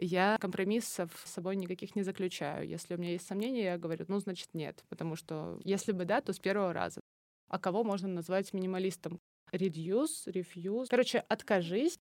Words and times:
Я 0.00 0.38
компромиссов 0.40 1.10
с 1.24 1.32
собой 1.32 1.56
никаких 1.56 1.96
не 1.96 2.02
заключаю. 2.04 2.68
Если 2.68 2.94
у 2.94 2.98
меня 2.98 3.12
есть 3.12 3.26
сомнения, 3.26 3.64
я 3.64 3.78
говорю, 3.78 4.04
ну, 4.06 4.20
значит, 4.20 4.54
нет. 4.54 4.84
Потому 4.88 5.16
что 5.16 5.60
если 5.64 5.90
бы 5.90 6.04
да, 6.04 6.20
то 6.20 6.32
с 6.32 6.38
первого 6.38 6.72
раза. 6.72 7.00
А 7.48 7.58
кого 7.58 7.82
можно 7.82 8.06
назвать 8.06 8.52
минималистом? 8.52 9.18
Reduce, 9.52 10.26
refuse. 10.26 10.86
Короче, 10.88 11.18
откажись. 11.28 11.98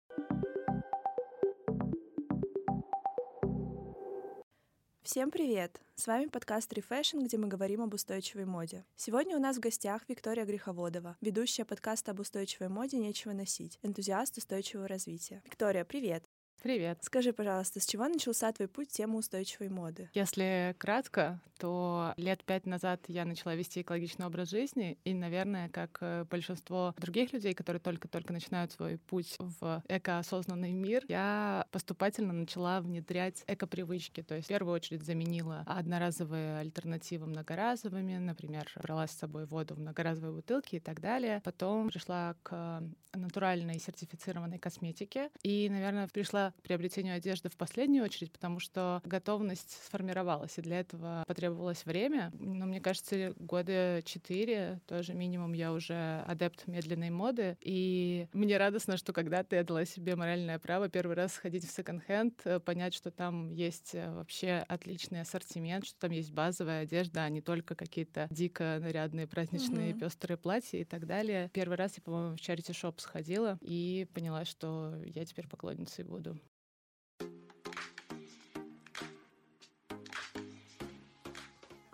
Всем 5.01 5.29
привет! 5.29 5.81
С 5.95 6.07
вами 6.07 6.27
подкаст 6.27 6.71
Refashion, 6.71 7.25
где 7.25 7.37
мы 7.37 7.49
говорим 7.49 7.81
об 7.81 7.93
устойчивой 7.93 8.45
моде. 8.45 8.85
Сегодня 8.95 9.35
у 9.35 9.41
нас 9.41 9.57
в 9.57 9.59
гостях 9.59 10.03
Виктория 10.07 10.45
Греховодова, 10.45 11.17
ведущая 11.19 11.65
подкаста 11.65 12.11
об 12.11 12.21
устойчивой 12.21 12.69
моде 12.69 12.97
«Нечего 12.97 13.33
носить», 13.33 13.77
энтузиаст 13.81 14.37
устойчивого 14.37 14.87
развития. 14.87 15.41
Виктория, 15.45 15.83
привет! 15.83 16.23
Привет. 16.61 16.99
Скажи, 17.01 17.33
пожалуйста, 17.33 17.79
с 17.79 17.87
чего 17.87 18.07
начался 18.07 18.51
твой 18.51 18.67
путь 18.67 18.91
в 18.91 18.93
тему 18.93 19.17
устойчивой 19.17 19.69
моды? 19.69 20.11
Если 20.13 20.75
кратко, 20.77 21.41
то 21.57 22.13
лет 22.17 22.43
пять 22.43 22.67
назад 22.67 23.03
я 23.07 23.25
начала 23.25 23.55
вести 23.55 23.81
экологичный 23.81 24.27
образ 24.27 24.51
жизни, 24.51 24.99
и, 25.03 25.15
наверное, 25.15 25.69
как 25.69 25.97
э, 26.01 26.25
большинство 26.29 26.93
других 26.97 27.33
людей, 27.33 27.55
которые 27.55 27.79
только-только 27.79 28.31
начинают 28.31 28.71
свой 28.71 28.99
путь 28.99 29.35
в 29.39 29.83
экоосознанный 29.87 30.71
мир, 30.71 31.03
я 31.07 31.65
поступательно 31.71 32.33
начала 32.33 32.79
внедрять 32.81 33.43
экопривычки. 33.47 34.21
То 34.21 34.35
есть 34.35 34.45
в 34.45 34.49
первую 34.49 34.75
очередь 34.75 35.03
заменила 35.03 35.63
одноразовые 35.65 36.59
альтернативы 36.59 37.25
многоразовыми, 37.25 38.17
например, 38.17 38.71
брала 38.75 39.07
с 39.07 39.11
собой 39.11 39.45
воду 39.45 39.73
в 39.73 39.79
многоразовые 39.79 40.33
бутылки 40.33 40.75
и 40.75 40.79
так 40.79 41.01
далее. 41.01 41.41
Потом 41.43 41.89
пришла 41.89 42.35
к 42.43 42.83
натуральной 43.13 43.79
сертифицированной 43.79 44.59
косметике 44.59 45.29
и, 45.43 45.69
наверное, 45.69 46.07
пришла 46.07 46.50
к 46.51 46.61
приобретению 46.61 47.15
одежды 47.15 47.49
в 47.49 47.57
последнюю 47.57 48.03
очередь, 48.03 48.31
потому 48.31 48.59
что 48.59 49.01
готовность 49.05 49.77
сформировалась, 49.85 50.57
и 50.57 50.61
для 50.61 50.79
этого 50.79 51.23
потребовалось 51.27 51.85
время. 51.85 52.31
Но 52.39 52.65
мне 52.65 52.81
кажется, 52.81 53.33
года 53.37 54.01
четыре, 54.05 54.79
тоже 54.87 55.13
минимум, 55.13 55.53
я 55.53 55.73
уже 55.73 56.23
адепт 56.27 56.67
медленной 56.67 57.09
моды, 57.09 57.57
и 57.61 58.27
мне 58.33 58.57
радостно, 58.57 58.97
что 58.97 59.13
когда-то 59.13 59.55
я 59.55 59.63
дала 59.63 59.85
себе 59.85 60.15
моральное 60.15 60.59
право 60.59 60.89
первый 60.89 61.15
раз 61.15 61.33
сходить 61.33 61.67
в 61.67 61.71
секонд-хенд, 61.71 62.41
э, 62.45 62.59
понять, 62.59 62.93
что 62.93 63.11
там 63.11 63.51
есть 63.51 63.95
э, 63.95 64.11
вообще 64.11 64.63
отличный 64.67 65.21
ассортимент, 65.21 65.85
что 65.85 65.99
там 65.99 66.11
есть 66.11 66.31
базовая 66.31 66.83
одежда, 66.83 67.23
а 67.23 67.29
не 67.29 67.41
только 67.41 67.75
какие-то 67.75 68.27
дико 68.29 68.77
нарядные 68.79 69.27
праздничные 69.27 69.91
mm-hmm. 69.91 69.99
пестрые 69.99 70.37
платья 70.37 70.77
и 70.79 70.83
так 70.83 71.05
далее. 71.05 71.49
Первый 71.53 71.77
раз 71.77 71.95
я, 71.97 72.03
по-моему, 72.03 72.35
в 72.35 72.39
Shop 72.39 72.95
сходила 72.97 73.57
и 73.61 74.07
поняла, 74.13 74.45
что 74.45 74.95
я 75.05 75.25
теперь 75.25 75.47
поклонницей 75.47 76.03
буду. 76.03 76.39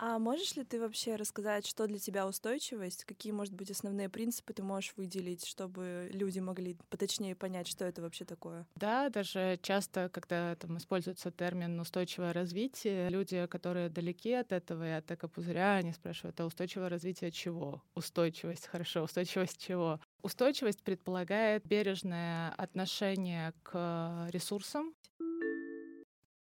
А 0.00 0.20
можешь 0.20 0.54
ли 0.54 0.62
ты 0.62 0.80
вообще 0.80 1.16
рассказать, 1.16 1.66
что 1.66 1.88
для 1.88 1.98
тебя 1.98 2.26
устойчивость? 2.28 3.04
Какие, 3.04 3.32
может 3.32 3.52
быть, 3.52 3.70
основные 3.70 4.08
принципы 4.08 4.52
ты 4.52 4.62
можешь 4.62 4.92
выделить, 4.96 5.44
чтобы 5.44 6.08
люди 6.12 6.38
могли 6.38 6.76
поточнее 6.88 7.34
понять, 7.34 7.66
что 7.66 7.84
это 7.84 8.00
вообще 8.00 8.24
такое? 8.24 8.64
Да, 8.76 9.08
даже 9.08 9.58
часто, 9.60 10.08
когда 10.08 10.54
там 10.54 10.78
используется 10.78 11.32
термин 11.32 11.80
устойчивое 11.80 12.32
развитие, 12.32 13.08
люди, 13.08 13.46
которые 13.46 13.88
далеки 13.88 14.32
от 14.32 14.52
этого 14.52 14.86
и 14.86 14.92
от 14.92 15.10
экопузыря, 15.10 15.74
они 15.74 15.92
спрашивают, 15.92 16.38
а 16.40 16.46
устойчивое 16.46 16.88
развитие 16.88 17.32
чего? 17.32 17.82
Устойчивость, 17.96 18.68
хорошо, 18.68 19.02
устойчивость 19.02 19.58
чего? 19.58 19.98
Устойчивость 20.22 20.84
предполагает 20.84 21.64
бережное 21.66 22.50
отношение 22.50 23.52
к 23.64 24.28
ресурсам, 24.30 24.94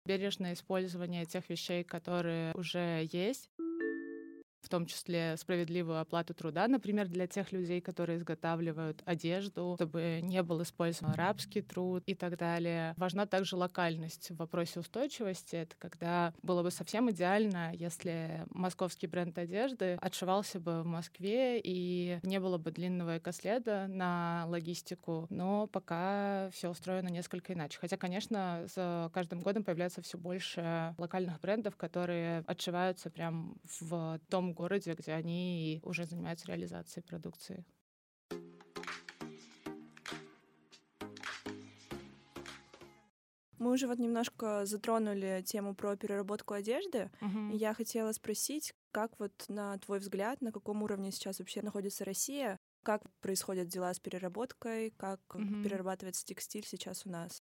бережное 0.07 0.53
использование 0.53 1.25
тех 1.25 1.47
вещей, 1.49 1.83
которые 1.83 2.53
уже 2.55 3.07
есть 3.11 3.49
в 4.67 4.69
том 4.69 4.85
числе 4.85 5.35
справедливую 5.37 5.99
оплату 5.99 6.33
труда, 6.33 6.67
например, 6.67 7.07
для 7.07 7.25
тех 7.25 7.51
людей, 7.51 7.79
которые 7.81 8.17
изготавливают 8.17 9.01
одежду, 9.05 9.75
чтобы 9.77 10.19
не 10.21 10.43
был 10.43 10.61
использован 10.61 11.13
арабский 11.13 11.61
труд 11.61 12.03
и 12.05 12.13
так 12.13 12.37
далее. 12.37 12.93
Важна 12.97 13.25
также 13.25 13.55
локальность 13.55 14.31
в 14.31 14.35
вопросе 14.35 14.81
устойчивости. 14.81 15.55
Это 15.55 15.75
когда 15.77 16.33
было 16.43 16.63
бы 16.63 16.71
совсем 16.71 17.09
идеально, 17.09 17.73
если 17.73 18.45
московский 18.49 19.07
бренд 19.07 19.37
одежды 19.37 19.97
отшивался 20.01 20.59
бы 20.59 20.83
в 20.83 20.85
Москве 20.85 21.61
и 21.63 22.19
не 22.23 22.39
было 22.39 22.57
бы 22.57 22.71
длинного 22.71 23.19
экоследа 23.19 23.87
на 23.87 24.45
логистику, 24.47 25.27
но 25.29 25.67
пока 25.67 26.49
все 26.51 26.69
устроено 26.69 27.07
несколько 27.07 27.53
иначе. 27.53 27.79
Хотя, 27.79 27.95
конечно, 27.95 28.65
с 28.67 29.09
каждым 29.13 29.39
годом 29.39 29.63
появляется 29.63 30.01
все 30.01 30.17
больше 30.17 30.93
локальных 30.97 31.39
брендов, 31.39 31.77
которые 31.77 32.43
отшиваются 32.47 33.09
прям 33.09 33.55
в 33.79 34.19
том 34.29 34.53
городе, 34.57 34.93
где 34.93 35.13
они 35.13 35.79
уже 35.83 36.05
занимаются 36.05 36.47
реализацией 36.47 37.03
продукции. 37.05 37.65
Мы 43.59 43.71
уже 43.71 43.87
вот 43.87 43.97
немножко 43.97 44.65
затронули 44.65 45.43
тему 45.45 45.75
про 45.75 45.95
переработку 45.95 46.53
одежды. 46.53 47.09
И 47.51 47.57
я 47.57 47.73
хотела 47.73 48.11
спросить, 48.11 48.73
как 48.91 49.19
вот 49.19 49.33
на 49.47 49.77
твой 49.79 49.99
взгляд, 49.99 50.41
на 50.41 50.51
каком 50.51 50.83
уровне 50.83 51.11
сейчас 51.11 51.39
вообще 51.39 51.61
находится 51.61 52.05
Россия, 52.05 52.59
как 52.83 53.01
происходят 53.19 53.67
дела 53.67 53.93
с 53.93 53.99
переработкой, 53.99 54.91
как 54.91 55.19
uh-huh. 55.29 55.63
перерабатывается 55.63 56.25
текстиль 56.25 56.65
сейчас 56.65 57.05
у 57.05 57.09
нас? 57.09 57.43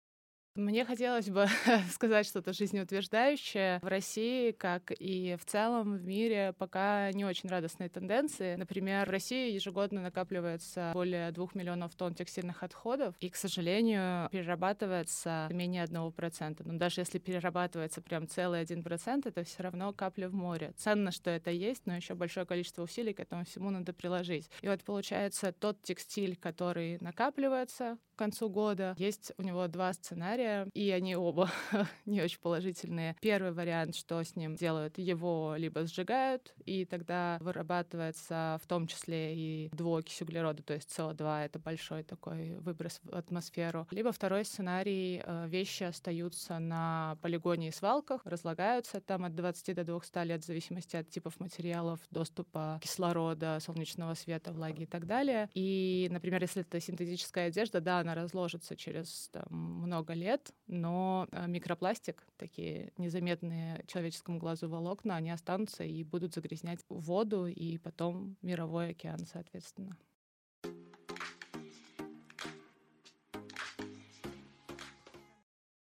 Мне 0.55 0.85
хотелось 0.85 1.29
бы 1.29 1.47
сказать 1.91 2.27
что-то 2.27 2.53
жизнеутверждающее. 2.53 3.79
В 3.81 3.87
России, 3.87 4.51
как 4.51 4.91
и 4.91 5.35
в 5.35 5.45
целом 5.45 5.97
в 5.97 6.05
мире, 6.05 6.53
пока 6.59 7.11
не 7.11 7.25
очень 7.25 7.49
радостные 7.49 7.89
тенденции. 7.89 8.55
Например, 8.55 9.07
в 9.07 9.09
России 9.09 9.51
ежегодно 9.51 10.01
накапливается 10.01 10.91
более 10.93 11.31
двух 11.31 11.55
миллионов 11.55 11.95
тонн 11.95 12.13
текстильных 12.13 12.61
отходов, 12.61 13.15
и, 13.19 13.29
к 13.31 13.35
сожалению, 13.35 14.29
перерабатывается 14.29 15.47
менее 15.49 15.83
одного 15.83 16.11
процента. 16.11 16.63
Но 16.63 16.77
даже 16.77 17.01
если 17.01 17.17
перерабатывается 17.17 18.01
прям 18.03 18.27
целый 18.27 18.61
один 18.61 18.83
процент, 18.83 19.25
это 19.25 19.43
все 19.43 19.63
равно 19.63 19.91
капля 19.91 20.29
в 20.29 20.35
море. 20.35 20.73
Ценно, 20.77 21.11
что 21.11 21.31
это 21.31 21.49
есть, 21.49 21.87
но 21.87 21.95
еще 21.95 22.13
большое 22.13 22.45
количество 22.45 22.83
усилий 22.83 23.13
к 23.13 23.19
этому 23.19 23.43
всему 23.43 23.71
надо 23.71 23.91
приложить. 23.91 24.51
И 24.61 24.67
вот 24.67 24.83
получается 24.83 25.51
тот 25.51 25.81
текстиль, 25.81 26.35
который 26.35 26.99
накапливается, 27.01 27.97
концу 28.23 28.49
года. 28.49 28.95
Есть 28.97 29.33
у 29.37 29.43
него 29.43 29.67
два 29.67 29.91
сценария, 29.91 30.67
и 30.73 30.89
они 30.91 31.15
оба 31.15 31.51
не 32.05 32.21
очень 32.21 32.39
положительные. 32.39 33.17
Первый 33.19 33.51
вариант, 33.51 33.95
что 33.95 34.23
с 34.23 34.35
ним 34.37 34.55
делают, 34.55 34.97
его 34.97 35.55
либо 35.57 35.85
сжигают, 35.85 36.53
и 36.65 36.85
тогда 36.85 37.37
вырабатывается 37.41 38.59
в 38.63 38.67
том 38.67 38.87
числе 38.87 39.35
и 39.35 39.69
двуокись 39.73 40.21
углерода, 40.21 40.63
то 40.63 40.73
есть 40.73 40.89
СО2, 40.97 41.45
это 41.45 41.59
большой 41.59 42.03
такой 42.03 42.55
выброс 42.59 43.01
в 43.03 43.13
атмосферу. 43.13 43.87
Либо 43.91 44.13
второй 44.13 44.45
сценарий, 44.45 45.21
э, 45.23 45.47
вещи 45.49 45.83
остаются 45.83 46.59
на 46.59 47.17
полигоне 47.21 47.67
и 47.67 47.71
свалках, 47.71 48.21
разлагаются 48.23 49.01
там 49.01 49.25
от 49.25 49.35
20 49.35 49.75
до 49.75 49.83
200 49.83 50.25
лет 50.25 50.43
в 50.43 50.47
зависимости 50.47 50.95
от 50.95 51.09
типов 51.09 51.39
материалов, 51.41 51.99
доступа 52.09 52.79
кислорода, 52.81 53.59
солнечного 53.59 54.13
света, 54.13 54.53
влаги 54.53 54.83
и 54.83 54.85
так 54.85 55.05
далее. 55.05 55.49
И, 55.53 56.07
например, 56.09 56.41
если 56.41 56.61
это 56.61 56.79
синтетическая 56.79 57.47
одежда, 57.47 57.81
да, 57.81 57.99
она 57.99 58.12
разложится 58.15 58.75
через 58.75 59.29
там, 59.31 59.45
много 59.49 60.13
лет, 60.13 60.53
но 60.67 61.27
э, 61.31 61.47
микропластик, 61.47 62.25
такие 62.37 62.91
незаметные 62.97 63.83
человеческому 63.87 64.39
глазу 64.39 64.69
волокна, 64.69 65.15
они 65.15 65.31
останутся 65.31 65.83
и 65.83 66.03
будут 66.03 66.33
загрязнять 66.33 66.79
воду 66.89 67.47
и 67.47 67.77
потом 67.77 68.37
мировой 68.41 68.89
океан, 68.89 69.25
соответственно. 69.25 69.97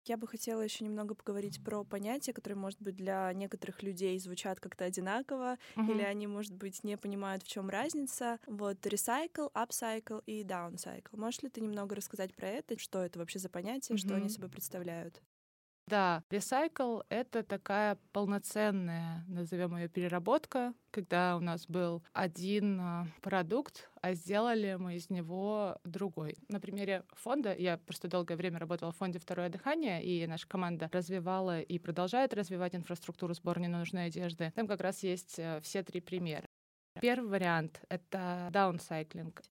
Я 0.06 0.18
бы 0.18 0.28
хотела 0.28 0.62
еще 0.62 0.84
немного 0.84 1.16
поговорить 1.16 1.64
про 1.64 1.84
понятия, 1.84 2.32
которые, 2.32 2.58
может 2.58 2.80
быть, 2.82 2.96
для 2.96 3.32
некоторых 3.34 3.82
людей 3.82 4.18
звучат 4.20 4.60
как-то 4.60 4.86
одинаково, 4.86 5.58
uh-huh. 5.76 5.92
или 5.92 6.04
они, 6.04 6.28
может 6.28 6.54
быть, 6.54 6.84
не 6.84 6.96
понимают, 6.96 7.44
в 7.44 7.48
чем 7.48 7.70
разница. 7.70 8.40
Вот 8.46 8.78
recycle, 8.86 9.52
upcycle 9.54 10.24
и 10.28 10.44
downcycle. 10.44 11.18
Можешь 11.18 11.42
ли 11.42 11.50
ты 11.50 11.62
немного 11.62 11.96
рассказать 11.96 12.36
про 12.36 12.48
это? 12.48 12.78
Что 12.78 13.04
это 13.04 13.18
вообще 13.18 13.40
за 13.40 13.50
понятия, 13.50 13.96
uh-huh. 13.96 13.98
что 13.98 14.16
они 14.16 14.30
собой 14.30 14.50
представляют? 14.50 15.22
Да, 15.88 16.24
ресайкл— 16.32 17.02
это 17.10 17.44
такая 17.44 18.00
полноценная, 18.12 19.24
назовем 19.28 19.78
ее 19.78 19.88
переработка, 19.88 20.74
когда 20.90 21.38
у 21.38 21.40
нас 21.40 21.68
был 21.68 22.04
один 22.12 22.80
а, 22.82 23.08
продукт, 23.22 23.92
а 24.02 24.14
сделали 24.14 24.78
мы 24.80 24.96
из 24.96 25.12
него 25.12 25.78
другой. 25.84 26.38
На 26.50 26.60
примере 26.60 27.04
фонда, 27.14 27.54
я 27.54 27.78
просто 27.78 28.08
долгое 28.08 28.36
время 28.36 28.58
работала 28.58 28.92
в 28.94 28.98
фонде 28.98 29.20
«Второе 29.20 29.50
дыхание», 29.50 30.04
и 30.04 30.26
наша 30.26 30.48
команда 30.48 30.90
развивала 30.92 31.62
и 31.62 31.78
продолжает 31.78 32.34
развивать 32.34 32.74
инфраструктуру 32.74 33.36
сбора 33.36 33.60
ненужной 33.60 34.08
одежды. 34.08 34.52
Там 34.56 34.66
как 34.68 34.82
раз 34.82 35.04
есть 35.04 35.38
э, 35.38 35.62
все 35.62 35.84
три 35.84 36.02
примера. 36.02 36.48
Первый 37.00 37.30
вариант— 37.30 37.82
это 37.90 38.48
даунсайклинг. 38.52 39.44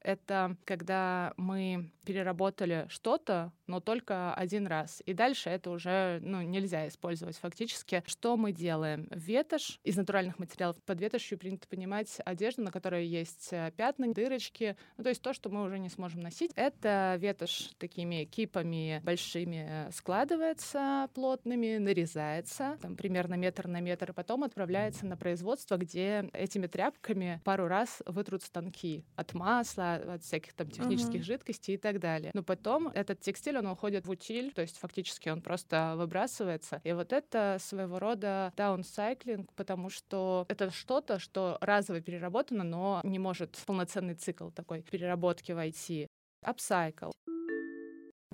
Это 0.00 0.56
когда 0.64 1.32
мы 1.36 1.90
переработали 2.04 2.86
что-то, 2.88 3.52
но 3.66 3.80
только 3.80 4.34
один 4.34 4.66
раз. 4.66 5.02
И 5.06 5.12
дальше 5.12 5.50
это 5.50 5.70
уже 5.70 6.20
ну, 6.22 6.42
нельзя 6.42 6.88
использовать 6.88 7.36
фактически. 7.36 8.02
Что 8.06 8.36
мы 8.36 8.52
делаем? 8.52 9.08
Ветошь 9.10 9.80
из 9.84 9.96
натуральных 9.96 10.38
материалов. 10.38 10.76
Под 10.84 11.00
ветошью 11.00 11.38
принято 11.38 11.66
понимать 11.68 12.18
одежду, 12.24 12.62
на 12.62 12.70
которой 12.70 13.06
есть 13.06 13.48
э, 13.52 13.72
пятна, 13.76 14.12
дырочки, 14.12 14.76
ну, 14.96 15.04
то 15.04 15.10
есть 15.10 15.22
то, 15.22 15.32
что 15.32 15.50
мы 15.50 15.62
уже 15.62 15.78
не 15.78 15.88
сможем 15.88 16.20
носить. 16.20 16.52
Это 16.54 17.16
ветошь 17.18 17.70
такими 17.78 18.24
кипами 18.24 19.00
большими 19.04 19.90
складывается 19.90 21.08
плотными, 21.14 21.78
нарезается, 21.78 22.78
там 22.80 22.96
примерно 22.96 23.34
метр 23.34 23.66
на 23.66 23.80
метр, 23.80 24.10
и 24.10 24.14
потом 24.14 24.44
отправляется 24.44 25.06
на 25.06 25.16
производство, 25.16 25.76
где 25.76 26.28
этими 26.32 26.66
тряпками 26.66 27.40
пару 27.44 27.66
раз 27.66 28.02
вытрут 28.06 28.42
станки 28.42 29.04
от 29.16 29.34
масла, 29.34 29.94
от 29.94 30.22
всяких 30.22 30.52
там 30.52 30.70
технических 30.70 31.20
uh-huh. 31.20 31.24
жидкостей 31.24 31.74
и 31.74 31.78
так 31.78 31.98
далее. 31.98 32.30
Но 32.34 32.42
потом 32.42 32.88
этот 32.88 33.20
текстиль, 33.20 33.55
он 33.56 33.66
уходит 33.66 34.06
в 34.06 34.10
утиль, 34.10 34.52
то 34.52 34.62
есть 34.62 34.78
фактически 34.78 35.28
он 35.28 35.40
просто 35.42 35.94
выбрасывается. 35.96 36.80
И 36.84 36.92
вот 36.92 37.12
это 37.12 37.58
своего 37.60 37.98
рода 37.98 38.52
даунсайклинг, 38.56 39.52
потому 39.54 39.90
что 39.90 40.46
это 40.48 40.70
что-то, 40.70 41.18
что 41.18 41.58
разово 41.60 42.00
переработано, 42.00 42.64
но 42.64 43.00
не 43.04 43.18
может 43.18 43.56
в 43.56 43.64
полноценный 43.66 44.14
цикл 44.14 44.50
такой 44.50 44.82
переработки 44.82 45.52
войти. 45.52 46.06
Upcycle. 46.44 47.12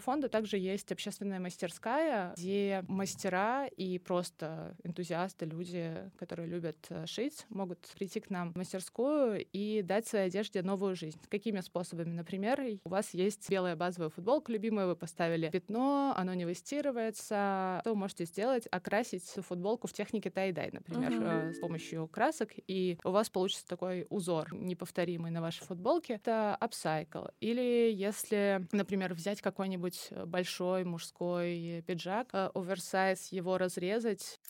Фонда 0.02 0.28
также 0.28 0.58
есть 0.58 0.90
общественная 0.90 1.38
мастерская, 1.38 2.34
где 2.37 2.84
мастера 2.88 3.66
и 3.66 3.99
просто 3.99 4.76
энтузиасты, 4.82 5.46
люди, 5.46 6.10
которые 6.19 6.49
любят 6.49 6.76
э, 6.88 7.06
шить, 7.06 7.46
могут 7.49 7.78
прийти 7.96 8.20
к 8.20 8.31
нам 8.31 8.52
в 8.52 8.56
мастерскую 8.56 9.44
и 9.52 9.82
дать 9.82 10.06
своей 10.06 10.26
одежде 10.26 10.62
новую 10.62 10.96
жизнь. 10.96 11.19
Какими 11.28 11.60
способами? 11.60 12.12
Например, 12.12 12.60
у 12.84 12.88
вас 12.88 13.14
есть 13.14 13.49
белая 13.49 13.76
базовая 13.76 14.10
футболка 14.10 14.52
любимая, 14.52 14.87
вы 14.87 14.96
поставили 14.96 15.50
пятно, 15.50 16.14
оно 16.16 16.34
не 16.34 16.44
выстирывается. 16.44 17.78
Что 17.81 17.90
вы 17.90 17.96
можете 17.96 18.25
сделать? 18.25 18.66
Окрасить 18.70 19.25
футболку 19.25 19.87
в 19.87 19.93
технике 19.93 20.31
тай-дай, 20.31 20.70
например, 20.72 21.12
uh-huh. 21.12 21.52
с 21.52 21.58
помощью 21.58 22.08
красок, 22.08 22.50
и 22.66 22.98
у 23.05 23.10
вас 23.10 23.31
получится 23.31 23.66
такой 23.66 24.06
узор 24.10 24.52
неповторимый 24.52 25.31
на 25.31 25.40
вашей 25.40 25.64
футболке. 25.64 26.14
Это 26.14 26.58
upcycle. 26.60 27.32
Или 27.40 27.93
если, 27.93 28.66
например, 28.72 29.14
взять 29.14 29.40
какой-нибудь 29.40 29.91
какой-нибудь 29.92 30.08
э, 30.10 30.24
большой 30.26 30.84
мужской 30.84 31.82
пиджак, 31.86 32.28
э, 32.32 32.50
оверсайз 32.54 33.32
его 33.32 33.58
разрезать, 33.58 34.40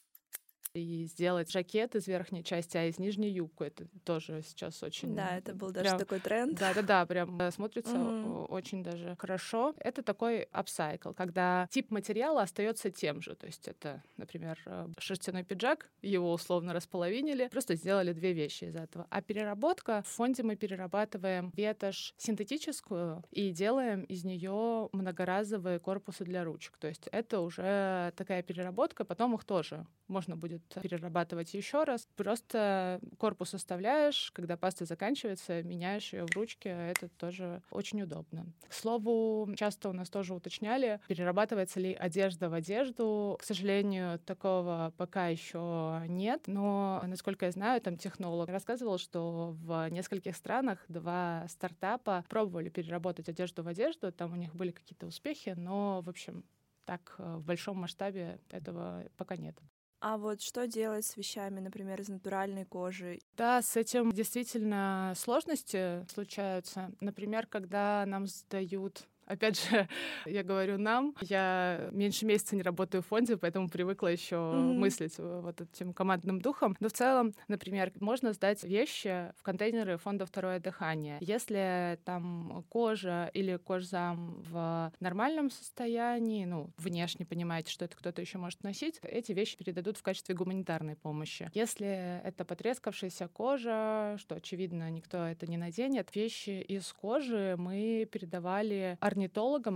и 0.75 1.05
сделать 1.05 1.51
жакет 1.51 1.95
из 1.95 2.07
верхней 2.07 2.43
части, 2.43 2.77
а 2.77 2.85
из 2.85 2.99
нижней 2.99 3.31
юбку. 3.31 3.65
Это 3.65 3.87
тоже 4.05 4.43
сейчас 4.43 4.83
очень... 4.83 5.15
Да, 5.15 5.37
это 5.37 5.55
был 5.55 5.71
даже 5.71 5.99
такой 5.99 6.21
тренд. 6.21 6.59
Да-да-да, 6.59 7.07
прям 7.07 7.41
э, 7.41 7.51
смотрится 7.51 7.95
mm-hmm. 7.97 8.47
очень 8.47 8.83
даже 8.83 9.17
хорошо. 9.19 9.75
Это 9.79 10.03
такой 10.03 10.43
апсайкл, 10.53 11.13
когда 11.13 11.69
тип 11.71 11.91
материала 11.91 12.43
остается 12.43 12.91
тем 12.91 13.21
же. 13.21 13.35
То 13.35 13.47
есть 13.47 13.69
это, 13.69 14.03
например, 14.17 14.59
э, 14.67 14.89
шерстяной 14.99 15.45
пиджак, 15.45 15.91
его 16.01 16.33
условно 16.33 16.73
располовинили, 16.73 17.49
просто 17.49 17.75
сделали 17.75 18.13
две 18.13 18.33
вещи 18.33 18.65
из 18.65 18.77
этого. 18.77 19.07
А 19.11 19.21
переработка, 19.21 20.03
в 20.03 20.09
фонде 20.09 20.43
мы 20.43 20.57
перерабатываем 20.57 21.53
ветошь 21.55 22.15
синтетическую 22.17 23.23
и 23.31 23.51
делаем 23.51 24.03
из 24.05 24.25
нее 24.25 24.89
многоразовые 24.93 25.79
корпусы 25.79 26.25
для 26.25 26.45
ручек. 26.45 26.77
То 26.79 26.89
есть 26.89 27.09
это 27.13 27.41
уже 27.41 28.13
такая 28.17 28.43
переработка, 28.43 29.05
потом 29.05 29.35
их 29.35 29.45
тоже 29.45 29.87
можно 30.09 30.37
будет 30.37 30.62
перерабатывать 30.83 31.55
еще 31.55 31.85
раз. 31.85 32.09
Просто 32.17 33.01
корпус 33.19 33.55
оставляешь, 33.55 34.31
когда 34.33 34.57
паста 34.57 34.85
заканчивается, 34.85 35.63
меняешь 35.63 36.13
ее 36.13 36.27
в 36.27 36.35
ручке. 36.35 36.71
Это 36.71 37.09
тоже 37.09 37.63
очень 37.71 38.03
удобно. 38.03 38.47
К 38.69 38.73
слову, 38.73 39.53
часто 39.57 39.89
у 39.89 39.93
нас 39.93 40.11
тоже 40.11 40.35
уточняли, 40.35 41.01
перерабатывается 41.09 41.81
ли 41.81 41.95
одежда 41.95 42.49
в 42.49 42.55
одежду. 42.55 43.37
К 43.41 43.45
сожалению, 43.45 44.19
такого 44.21 44.93
пока 44.97 45.29
еще 45.29 46.03
нет, 46.09 46.43
но, 46.47 47.03
насколько 47.07 47.47
я 47.47 47.53
знаю, 47.53 47.81
там 47.81 47.97
технолог 47.97 48.49
рассказывал, 48.49 48.99
что 48.99 49.57
в 49.63 49.89
нескольких 49.91 50.37
странах 50.37 50.85
два 50.89 51.47
стартапа 51.49 52.25
пробовали 52.29 52.69
переработать 52.69 53.29
одежду 53.29 53.63
в 53.63 53.69
одежду, 53.69 54.13
там 54.13 54.33
у 54.33 54.37
них 54.37 54.55
были 54.55 54.71
какие-то 54.71 55.07
успехи, 55.07 55.55
но, 55.57 56.01
в 56.03 56.09
общем, 56.09 56.45
так 56.85 57.15
э, 57.19 57.37
в 57.37 57.45
большом 57.45 57.79
масштабе 57.79 58.41
этого 58.51 59.05
пока 59.17 59.37
нет. 59.37 59.57
А 60.05 60.19
вот 60.19 60.43
что 60.43 60.67
делать 60.67 61.07
с 61.07 61.17
вещами, 61.17 61.61
например, 61.61 62.01
из 62.01 62.09
натуральной 62.09 62.65
кожи? 62.65 63.21
Да, 63.37 63.63
с 63.63 63.77
этим 63.77 64.11
действительно 64.11 65.13
сложности 65.17 66.05
случаются. 66.13 66.91
Например, 67.01 67.47
когда 67.47 68.05
нам 68.05 68.27
сдают 68.27 69.07
Опять 69.33 69.67
же, 69.67 69.89
я 70.27 70.43
говорю 70.43 70.77
нам, 70.77 71.15
я 71.23 71.89
меньше 71.91 72.27
месяца 72.27 72.55
не 72.55 72.63
работаю 72.63 73.03
в 73.03 73.07
фонде, 73.07 73.39
поэтому 73.39 73.71
привыкла 73.71 74.09
еще 74.09 74.37
mm-hmm. 74.37 74.73
мыслить 74.75 75.15
вот 75.17 75.59
этим 75.63 75.95
командным 75.95 76.39
духом. 76.39 76.77
Но 76.81 76.89
в 76.89 76.93
целом, 76.93 77.33
например, 77.49 77.93
можно 77.99 78.35
сдать 78.35 78.63
вещи 78.63 79.33
в 79.39 79.43
контейнеры 79.43 79.97
фонда 79.97 80.27
«Второе 80.27 80.61
дыхание». 80.61 81.17
Если 81.21 81.99
там 82.05 82.63
кожа 82.69 83.31
или 83.33 83.57
кожзам 83.57 84.43
в 84.51 84.93
нормальном 85.01 85.51
состоянии, 85.51 86.45
ну, 86.45 86.71
внешне 86.77 87.25
понимаете, 87.25 87.73
что 87.73 87.87
это 87.87 87.97
кто-то 87.97 88.21
еще 88.21 88.37
может 88.37 88.63
носить, 88.63 89.01
эти 89.03 89.33
вещи 89.33 89.57
передадут 89.57 89.97
в 89.97 90.03
качестве 90.03 90.35
гуманитарной 90.35 90.97
помощи. 90.97 91.51
Если 91.55 92.21
это 92.23 92.45
потрескавшаяся 92.45 93.29
кожа, 93.29 94.17
что, 94.19 94.35
очевидно, 94.35 94.91
никто 94.91 95.25
это 95.25 95.47
не 95.47 95.57
наденет, 95.57 96.15
вещи 96.15 96.61
из 96.61 96.93
кожи 96.93 97.55
мы 97.57 98.07
передавали 98.13 98.99
орнитологам 99.01 99.22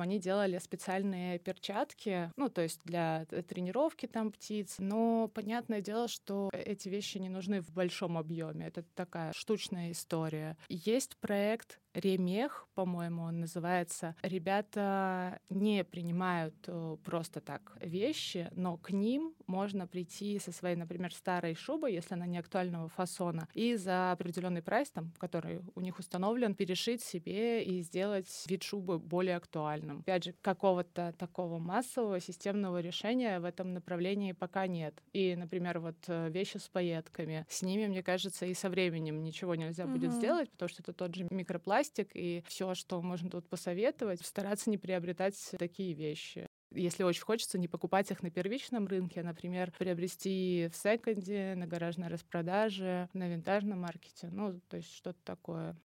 они 0.00 0.18
делали 0.18 0.58
специальные 0.58 1.38
перчатки, 1.38 2.32
ну, 2.36 2.48
то 2.48 2.62
есть 2.62 2.80
для 2.84 3.24
тренировки 3.26 4.06
там 4.06 4.32
птиц. 4.32 4.76
Но 4.78 5.28
понятное 5.28 5.80
дело, 5.80 6.08
что 6.08 6.50
эти 6.52 6.88
вещи 6.88 7.18
не 7.18 7.28
нужны 7.28 7.60
в 7.60 7.72
большом 7.72 8.18
объеме. 8.18 8.66
Это 8.66 8.82
такая 8.94 9.32
штучная 9.34 9.92
история. 9.92 10.56
Есть 10.68 11.16
проект 11.18 11.80
ремех, 11.96 12.68
по-моему, 12.74 13.22
он 13.22 13.40
называется. 13.40 14.14
Ребята 14.22 15.40
не 15.48 15.82
принимают 15.82 16.54
э, 16.66 16.96
просто 17.04 17.40
так 17.40 17.76
вещи, 17.80 18.48
но 18.52 18.76
к 18.76 18.90
ним 18.90 19.34
можно 19.46 19.86
прийти 19.86 20.38
со 20.38 20.52
своей, 20.52 20.76
например, 20.76 21.12
старой 21.14 21.54
шубой, 21.54 21.94
если 21.94 22.14
она 22.14 22.26
не 22.26 22.38
актуального 22.38 22.88
фасона, 22.88 23.48
и 23.54 23.76
за 23.76 24.12
определенный 24.12 24.62
прайс, 24.62 24.90
там, 24.90 25.12
который 25.18 25.60
у 25.74 25.80
них 25.80 25.98
установлен, 25.98 26.54
перешить 26.54 27.02
себе 27.02 27.64
и 27.64 27.80
сделать 27.80 28.28
вид 28.46 28.62
шубы 28.62 28.98
более 28.98 29.36
актуальным. 29.36 30.00
Опять 30.00 30.24
же, 30.24 30.34
какого-то 30.42 31.14
такого 31.18 31.58
массового 31.58 32.20
системного 32.20 32.80
решения 32.80 33.40
в 33.40 33.44
этом 33.44 33.72
направлении 33.72 34.32
пока 34.32 34.66
нет. 34.66 35.02
И, 35.12 35.34
например, 35.34 35.78
вот 35.78 35.96
э, 36.08 36.28
вещи 36.30 36.58
с 36.58 36.68
пайетками, 36.68 37.46
с 37.48 37.62
ними, 37.62 37.86
мне 37.86 38.02
кажется, 38.02 38.44
и 38.44 38.52
со 38.52 38.68
временем 38.68 39.22
ничего 39.22 39.54
нельзя 39.54 39.84
mm-hmm. 39.84 39.92
будет 39.92 40.12
сделать, 40.12 40.50
потому 40.50 40.68
что 40.68 40.82
это 40.82 40.92
тот 40.92 41.14
же 41.14 41.26
микропластик, 41.30 41.85
пластик, 41.86 42.10
и 42.14 42.42
все, 42.46 42.74
что 42.74 43.00
можно 43.02 43.30
тут 43.30 43.48
посоветовать, 43.48 44.24
стараться 44.24 44.70
не 44.70 44.78
приобретать 44.78 45.36
такие 45.58 45.94
вещи 45.94 46.46
если 46.72 47.04
очень 47.04 47.22
хочется, 47.22 47.58
не 47.58 47.68
покупать 47.68 48.10
их 48.10 48.22
на 48.22 48.30
первичном 48.30 48.86
рынке, 48.86 49.20
а, 49.20 49.24
например, 49.24 49.72
приобрести 49.78 50.68
в 50.70 50.76
секонде, 50.76 51.54
на 51.56 51.66
гаражной 51.66 52.08
распродаже, 52.08 53.08
на 53.14 53.28
винтажном 53.28 53.80
маркете, 53.80 54.28
ну, 54.30 54.60
то 54.68 54.76
есть 54.76 54.92
что-то 54.92 55.18
такое. 55.24 55.76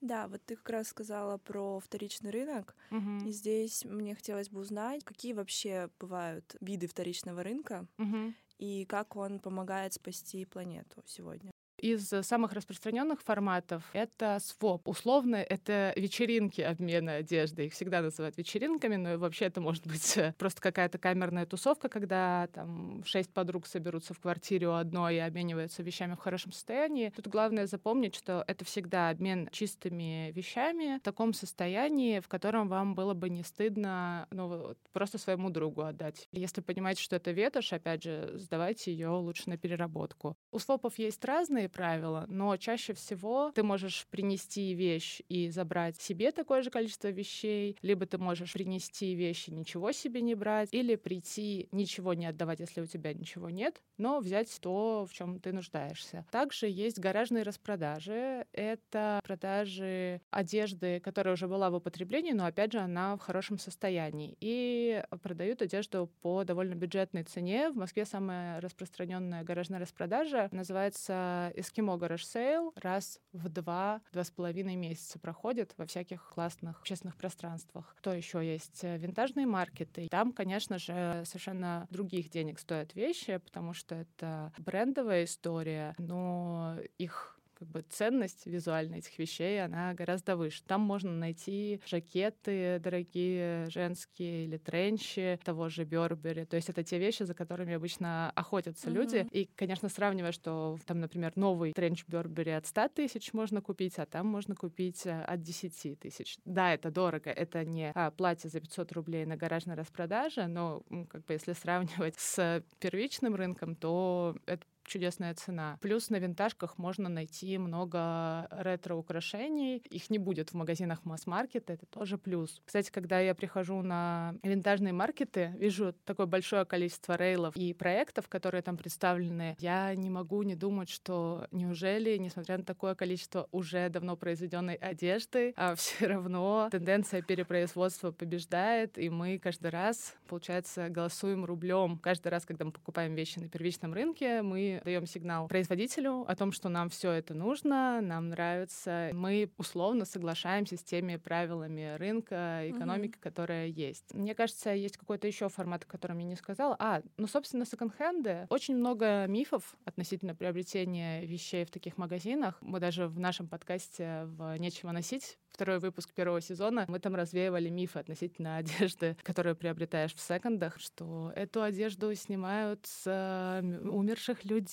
Да, 0.00 0.26
вот 0.28 0.42
ты 0.46 0.56
как 0.56 0.70
раз 0.70 0.88
сказала 0.88 1.36
про 1.36 1.78
вторичный 1.78 2.30
рынок, 2.30 2.74
угу. 2.90 3.26
и 3.26 3.30
здесь 3.30 3.84
мне 3.84 4.14
хотелось 4.14 4.48
бы 4.48 4.60
узнать, 4.60 5.04
какие 5.04 5.34
вообще 5.34 5.90
бывают 6.00 6.56
виды 6.60 6.88
вторичного 6.88 7.44
рынка, 7.44 7.86
угу 7.98 8.32
и 8.58 8.84
как 8.86 9.16
он 9.16 9.38
помогает 9.38 9.92
спасти 9.94 10.44
планету 10.44 11.02
сегодня. 11.06 11.50
Из 11.78 12.08
самых 12.08 12.52
распространенных 12.52 13.20
форматов 13.20 13.84
это 13.92 14.38
своп. 14.40 14.88
Условно, 14.88 15.36
это 15.36 15.92
вечеринки 15.96 16.60
обмена 16.60 17.16
одежды. 17.16 17.66
Их 17.66 17.74
всегда 17.74 18.00
называют 18.00 18.36
вечеринками, 18.38 18.96
но 18.96 19.18
вообще 19.18 19.46
это 19.46 19.60
может 19.60 19.86
быть 19.86 20.16
э, 20.16 20.34
просто 20.38 20.60
какая-то 20.60 20.98
камерная 20.98 21.46
тусовка, 21.46 21.88
когда 21.88 22.48
там 22.48 23.04
шесть 23.04 23.32
подруг 23.32 23.66
соберутся 23.66 24.14
в 24.14 24.20
квартире 24.20 24.68
у 24.68 24.72
одной 24.72 25.16
и 25.16 25.18
обмениваются 25.18 25.82
вещами 25.82 26.14
в 26.14 26.18
хорошем 26.18 26.52
состоянии. 26.52 27.12
Тут 27.14 27.28
главное 27.28 27.66
запомнить, 27.66 28.14
что 28.14 28.42
это 28.46 28.64
всегда 28.64 29.10
обмен 29.10 29.48
чистыми 29.52 30.32
вещами 30.32 30.98
в 30.98 31.02
таком 31.02 31.34
состоянии, 31.34 32.20
в 32.20 32.28
котором 32.28 32.68
вам 32.68 32.94
было 32.94 33.14
бы 33.14 33.28
не 33.28 33.42
стыдно 33.42 34.26
ну, 34.30 34.74
просто 34.92 35.18
своему 35.18 35.50
другу 35.50 35.82
отдать. 35.82 36.28
Если 36.32 36.60
понимаете, 36.60 37.02
что 37.02 37.16
это 37.16 37.30
ветошь, 37.32 37.72
опять 37.72 38.02
же, 38.02 38.32
сдавайте 38.34 38.92
ее 38.92 39.08
лучше 39.08 39.48
на 39.50 39.58
переработку. 39.58 40.36
У 40.50 40.58
свопов 40.58 40.98
есть 40.98 41.24
разные 41.24 41.65
разные 41.66 41.68
правила, 41.68 42.24
но 42.28 42.56
чаще 42.56 42.92
всего 42.92 43.52
ты 43.54 43.62
можешь 43.62 44.06
принести 44.10 44.74
вещь 44.74 45.20
и 45.28 45.48
забрать 45.50 46.00
себе 46.00 46.32
такое 46.32 46.62
же 46.62 46.70
количество 46.70 47.08
вещей, 47.08 47.76
либо 47.82 48.06
ты 48.06 48.18
можешь 48.18 48.52
принести 48.52 49.14
вещи, 49.14 49.50
ничего 49.50 49.92
себе 49.92 50.20
не 50.20 50.34
брать, 50.34 50.68
или 50.72 50.96
прийти, 50.96 51.68
ничего 51.72 52.14
не 52.14 52.26
отдавать, 52.26 52.60
если 52.60 52.80
у 52.80 52.86
тебя 52.86 53.12
ничего 53.14 53.50
нет, 53.50 53.82
но 53.98 54.20
взять 54.20 54.58
то, 54.60 55.06
в 55.08 55.12
чем 55.12 55.40
ты 55.40 55.52
нуждаешься. 55.52 56.24
Также 56.30 56.68
есть 56.68 56.98
гаражные 56.98 57.42
распродажи. 57.42 58.46
Это 58.52 59.20
продажи 59.24 60.20
одежды, 60.30 61.00
которая 61.00 61.34
уже 61.34 61.48
была 61.48 61.70
в 61.70 61.74
употреблении, 61.74 62.32
но 62.32 62.46
опять 62.46 62.72
же 62.72 62.78
она 62.78 63.16
в 63.16 63.20
хорошем 63.20 63.58
состоянии. 63.58 64.36
И 64.40 65.02
продают 65.22 65.62
одежду 65.62 66.10
по 66.22 66.44
довольно 66.44 66.74
бюджетной 66.74 67.24
цене. 67.24 67.70
В 67.70 67.76
Москве 67.76 68.04
самая 68.04 68.60
распространенная 68.60 69.44
гаражная 69.44 69.80
распродажа 69.80 70.48
называется 70.52 71.52
Эскимо 71.56 71.96
Гараж 71.96 72.24
Сейл. 72.24 72.72
Раз 72.76 73.20
в 73.32 73.48
два, 73.48 74.02
два 74.12 74.24
с 74.24 74.30
половиной 74.30 74.76
месяца 74.76 75.18
проходит 75.18 75.74
во 75.76 75.86
всяких 75.86 76.28
классных 76.28 76.80
общественных 76.80 77.16
пространствах. 77.16 77.94
Кто 77.98 78.12
еще 78.12 78.46
есть? 78.46 78.82
Винтажные 78.82 79.46
маркеты. 79.46 80.08
Там, 80.10 80.32
конечно 80.32 80.78
же, 80.78 81.22
совершенно 81.24 81.86
других 81.90 82.30
денег 82.30 82.58
стоят 82.58 82.94
вещи, 82.94 83.38
потому 83.38 83.72
что 83.72 83.94
это 83.94 84.52
брендовая 84.58 85.24
история, 85.24 85.94
но 85.98 86.76
их 86.98 87.35
как 87.58 87.68
бы 87.68 87.82
ценность 87.88 88.46
визуальная 88.46 88.98
этих 88.98 89.18
вещей, 89.18 89.64
она 89.64 89.94
гораздо 89.94 90.36
выше. 90.36 90.62
Там 90.66 90.82
можно 90.82 91.12
найти 91.12 91.80
жакеты 91.86 92.78
дорогие, 92.80 93.68
женские 93.70 94.44
или 94.44 94.58
тренчи 94.58 95.38
того 95.42 95.68
же 95.68 95.84
Бербери. 95.84 96.44
То 96.44 96.56
есть 96.56 96.68
это 96.68 96.84
те 96.84 96.98
вещи, 96.98 97.22
за 97.22 97.34
которыми 97.34 97.74
обычно 97.74 98.30
охотятся 98.32 98.88
mm-hmm. 98.88 98.92
люди. 98.92 99.26
И, 99.30 99.48
конечно, 99.56 99.88
сравнивая, 99.88 100.32
что 100.32 100.78
там, 100.86 101.00
например, 101.00 101.32
новый 101.36 101.72
тренч 101.72 102.04
Бербери 102.06 102.50
от 102.50 102.66
100 102.66 102.88
тысяч 102.88 103.32
можно 103.32 103.62
купить, 103.62 103.98
а 103.98 104.06
там 104.06 104.26
можно 104.26 104.54
купить 104.54 105.06
э, 105.06 105.22
от 105.22 105.42
10 105.42 105.98
тысяч. 105.98 106.38
Да, 106.44 106.74
это 106.74 106.90
дорого. 106.90 107.30
Это 107.30 107.64
не 107.64 107.90
а, 107.94 108.10
платье 108.10 108.50
за 108.50 108.60
500 108.60 108.92
рублей 108.92 109.24
на 109.24 109.36
гаражной 109.36 109.76
распродаже, 109.76 110.46
но 110.46 110.82
как 111.08 111.24
бы 111.24 111.32
если 111.32 111.52
сравнивать 111.54 112.18
с 112.18 112.62
первичным 112.78 113.34
рынком, 113.34 113.76
то 113.76 114.36
это 114.46 114.64
чудесная 114.86 115.34
цена. 115.34 115.78
Плюс 115.80 116.10
на 116.10 116.16
винтажках 116.16 116.78
можно 116.78 117.08
найти 117.08 117.58
много 117.58 118.48
ретро-украшений. 118.50 119.82
Их 119.90 120.10
не 120.10 120.18
будет 120.18 120.50
в 120.50 120.54
магазинах 120.54 121.04
масс-маркета, 121.04 121.72
это 121.72 121.86
тоже 121.86 122.18
плюс. 122.18 122.62
Кстати, 122.64 122.90
когда 122.90 123.20
я 123.20 123.34
прихожу 123.34 123.82
на 123.82 124.34
винтажные 124.42 124.92
маркеты, 124.92 125.52
вижу 125.58 125.94
такое 126.04 126.26
большое 126.26 126.64
количество 126.64 127.16
рейлов 127.16 127.56
и 127.56 127.72
проектов, 127.72 128.28
которые 128.28 128.62
там 128.62 128.76
представлены, 128.76 129.56
я 129.58 129.94
не 129.94 130.10
могу 130.10 130.42
не 130.42 130.54
думать, 130.54 130.88
что 130.88 131.46
неужели, 131.50 132.16
несмотря 132.16 132.58
на 132.58 132.64
такое 132.64 132.94
количество 132.94 133.48
уже 133.52 133.88
давно 133.88 134.16
произведенной 134.16 134.74
одежды, 134.74 135.52
а 135.56 135.74
все 135.76 136.06
равно 136.06 136.68
тенденция 136.70 137.22
перепроизводства 137.22 138.12
побеждает, 138.12 138.98
и 138.98 139.10
мы 139.10 139.38
каждый 139.38 139.70
раз, 139.70 140.14
получается, 140.28 140.88
голосуем 140.88 141.44
рублем. 141.44 141.98
Каждый 141.98 142.28
раз, 142.28 142.44
когда 142.44 142.64
мы 142.64 142.72
покупаем 142.72 143.14
вещи 143.14 143.38
на 143.38 143.48
первичном 143.48 143.92
рынке, 143.92 144.42
мы 144.42 144.75
даем 144.84 145.06
сигнал 145.06 145.48
производителю 145.48 146.24
о 146.26 146.36
том, 146.36 146.52
что 146.52 146.68
нам 146.68 146.88
все 146.90 147.10
это 147.12 147.34
нужно, 147.34 148.00
нам 148.00 148.30
нравится. 148.30 149.10
Мы 149.12 149.50
условно 149.56 150.04
соглашаемся 150.04 150.76
с 150.76 150.82
теми 150.82 151.16
правилами 151.16 151.96
рынка, 151.96 152.62
экономики, 152.64 153.16
mm-hmm. 153.16 153.22
которая 153.22 153.66
есть. 153.66 154.14
Мне 154.14 154.34
кажется, 154.34 154.72
есть 154.72 154.96
какой-то 154.96 155.26
еще 155.26 155.48
формат, 155.48 155.84
о 155.84 155.86
котором 155.86 156.18
я 156.18 156.24
не 156.24 156.36
сказала. 156.36 156.76
А, 156.78 157.02
ну, 157.16 157.26
собственно, 157.26 157.64
секонд-хенды. 157.64 158.46
Очень 158.50 158.76
много 158.76 159.26
мифов 159.26 159.76
относительно 159.84 160.34
приобретения 160.34 161.24
вещей 161.24 161.64
в 161.64 161.70
таких 161.70 161.98
магазинах. 161.98 162.58
Мы 162.60 162.80
даже 162.80 163.08
в 163.08 163.18
нашем 163.18 163.48
подкасте 163.48 164.24
в 164.24 164.56
«Нечего 164.58 164.92
носить» 164.92 165.38
второй 165.56 165.78
выпуск 165.78 166.12
первого 166.12 166.42
сезона, 166.42 166.84
мы 166.86 166.98
там 166.98 167.14
развеивали 167.14 167.70
мифы 167.70 167.98
относительно 167.98 168.56
одежды, 168.58 169.16
которую 169.22 169.56
приобретаешь 169.56 170.14
в 170.14 170.20
секондах, 170.20 170.78
что 170.78 171.32
эту 171.34 171.62
одежду 171.62 172.14
снимают 172.14 172.84
с 172.84 173.62
умерших 173.90 174.44
людей, 174.44 174.65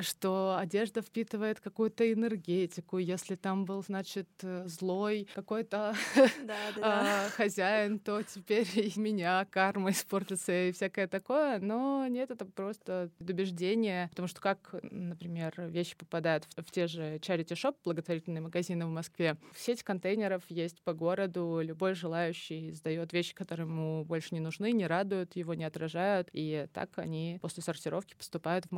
что 0.00 0.56
одежда 0.58 1.02
впитывает 1.02 1.60
какую-то 1.60 2.10
энергетику, 2.12 2.98
если 2.98 3.34
там 3.34 3.64
был, 3.64 3.82
значит, 3.82 4.28
злой 4.66 5.28
какой-то 5.34 5.94
а, 6.82 7.28
хозяин, 7.30 7.98
то 7.98 8.22
теперь 8.22 8.66
и 8.74 8.92
меня 8.98 9.46
карма 9.50 9.90
испортится 9.90 10.68
и 10.68 10.72
всякое 10.72 11.06
такое, 11.06 11.58
но 11.58 12.06
нет, 12.08 12.30
это 12.30 12.44
просто 12.44 13.10
убеждение, 13.20 14.08
потому 14.10 14.28
что 14.28 14.40
как, 14.40 14.74
например, 14.82 15.54
вещи 15.56 15.96
попадают 15.96 16.46
в 16.56 16.70
те 16.70 16.86
же 16.86 17.16
charity 17.16 17.54
shop, 17.54 17.76
благотворительные 17.84 18.40
магазины 18.40 18.86
в 18.86 18.90
Москве, 18.90 19.36
сеть 19.56 19.82
контейнеров 19.82 20.42
есть 20.48 20.82
по 20.82 20.92
городу. 20.92 21.60
Любой 21.62 21.94
желающий 21.94 22.72
сдает 22.72 23.12
вещи, 23.12 23.34
которые 23.34 23.66
ему 23.66 24.04
больше 24.04 24.34
не 24.34 24.40
нужны, 24.40 24.72
не 24.72 24.86
радуют, 24.86 25.36
его 25.36 25.54
не 25.54 25.64
отражают. 25.64 26.28
И 26.32 26.66
так 26.72 26.98
они 26.98 27.38
после 27.40 27.62
сортировки 27.62 28.14
поступают 28.14 28.66
в 28.66 28.70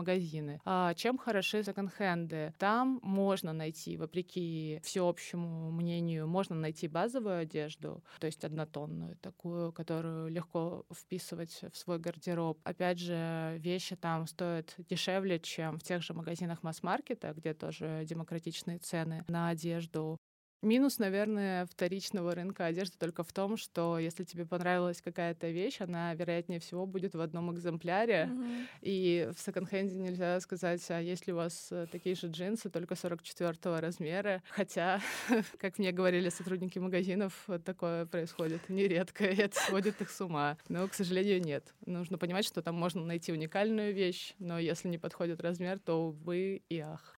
магазины. 0.42 0.61
А 0.64 0.94
чем 0.94 1.18
хороши 1.18 1.62
секонд-хенды? 1.62 2.54
Там 2.58 3.00
можно 3.02 3.52
найти, 3.52 3.96
вопреки 3.96 4.80
всеобщему 4.82 5.70
мнению, 5.70 6.26
можно 6.26 6.56
найти 6.56 6.88
базовую 6.88 7.38
одежду, 7.38 8.02
то 8.18 8.26
есть 8.26 8.44
однотонную, 8.44 9.16
такую, 9.16 9.72
которую 9.72 10.28
легко 10.28 10.84
вписывать 10.92 11.62
в 11.72 11.76
свой 11.76 11.99
гардероб. 11.99 12.58
Опять 12.64 12.99
же, 12.99 13.56
вещи 13.58 13.96
там 13.96 14.26
стоят 14.26 14.75
дешевле, 14.78 15.38
чем 15.38 15.78
в 15.78 15.82
тех 15.82 16.02
же 16.02 16.14
магазинах 16.14 16.62
масс-маркета, 16.62 17.32
где 17.34 17.54
тоже 17.54 18.04
демократичные 18.04 18.78
цены 18.78 19.25
на 19.28 19.49
одежду. 19.49 20.18
Минус, 20.62 21.00
наверное, 21.00 21.66
вторичного 21.66 22.37
рынка 22.37 22.66
одежды 22.66 22.97
только 22.97 23.25
в 23.25 23.33
том, 23.33 23.57
что 23.57 23.99
если 23.99 24.23
тебе 24.23 24.47
понравилась 24.47 25.02
какая-то 25.02 25.49
вещь, 25.50 25.81
она, 25.81 26.14
вероятнее 26.14 26.61
всего, 26.61 26.87
будет 26.87 27.14
в 27.14 27.21
одном 27.21 27.52
экземпляре. 27.52 28.31
Mm-hmm. 28.31 28.66
И 28.83 29.31
в 29.37 29.40
секонд-хенде 29.40 29.97
нельзя 29.97 30.38
сказать, 30.38 30.81
а 30.90 31.00
есть 31.00 31.26
ли 31.26 31.33
у 31.33 31.37
вас 31.37 31.66
э, 31.73 31.88
такие 31.90 32.14
же 32.14 32.28
джинсы, 32.28 32.71
только 32.71 32.95
44 32.95 33.81
размера. 33.81 34.40
Хотя, 34.50 35.00
как 35.59 35.78
мне 35.78 35.90
говорили 35.90 36.28
сотрудники 36.28 36.78
магазинов, 36.78 37.49
такое 37.64 38.07
происходит 38.07 38.69
нередко, 38.69 39.25
и 39.28 39.37
это 39.37 39.59
сводит 39.59 40.00
их 40.00 40.11
с 40.11 40.21
ума. 40.21 40.57
Но, 40.69 40.87
к 40.87 40.95
сожалению, 40.95 41.42
нет. 41.42 41.75
Нужно 41.87 42.19
понимать, 42.19 42.45
что 42.45 42.62
там 42.62 42.76
можно 42.76 43.04
найти 43.04 43.33
уникальную 43.33 43.92
вещь, 43.92 44.35
но 44.38 44.61
если 44.61 44.87
не 44.87 44.99
подходит 44.99 45.40
размер, 45.40 45.81
то, 45.81 46.07
увы 46.07 46.62
и 46.69 46.78
ах. 46.78 47.19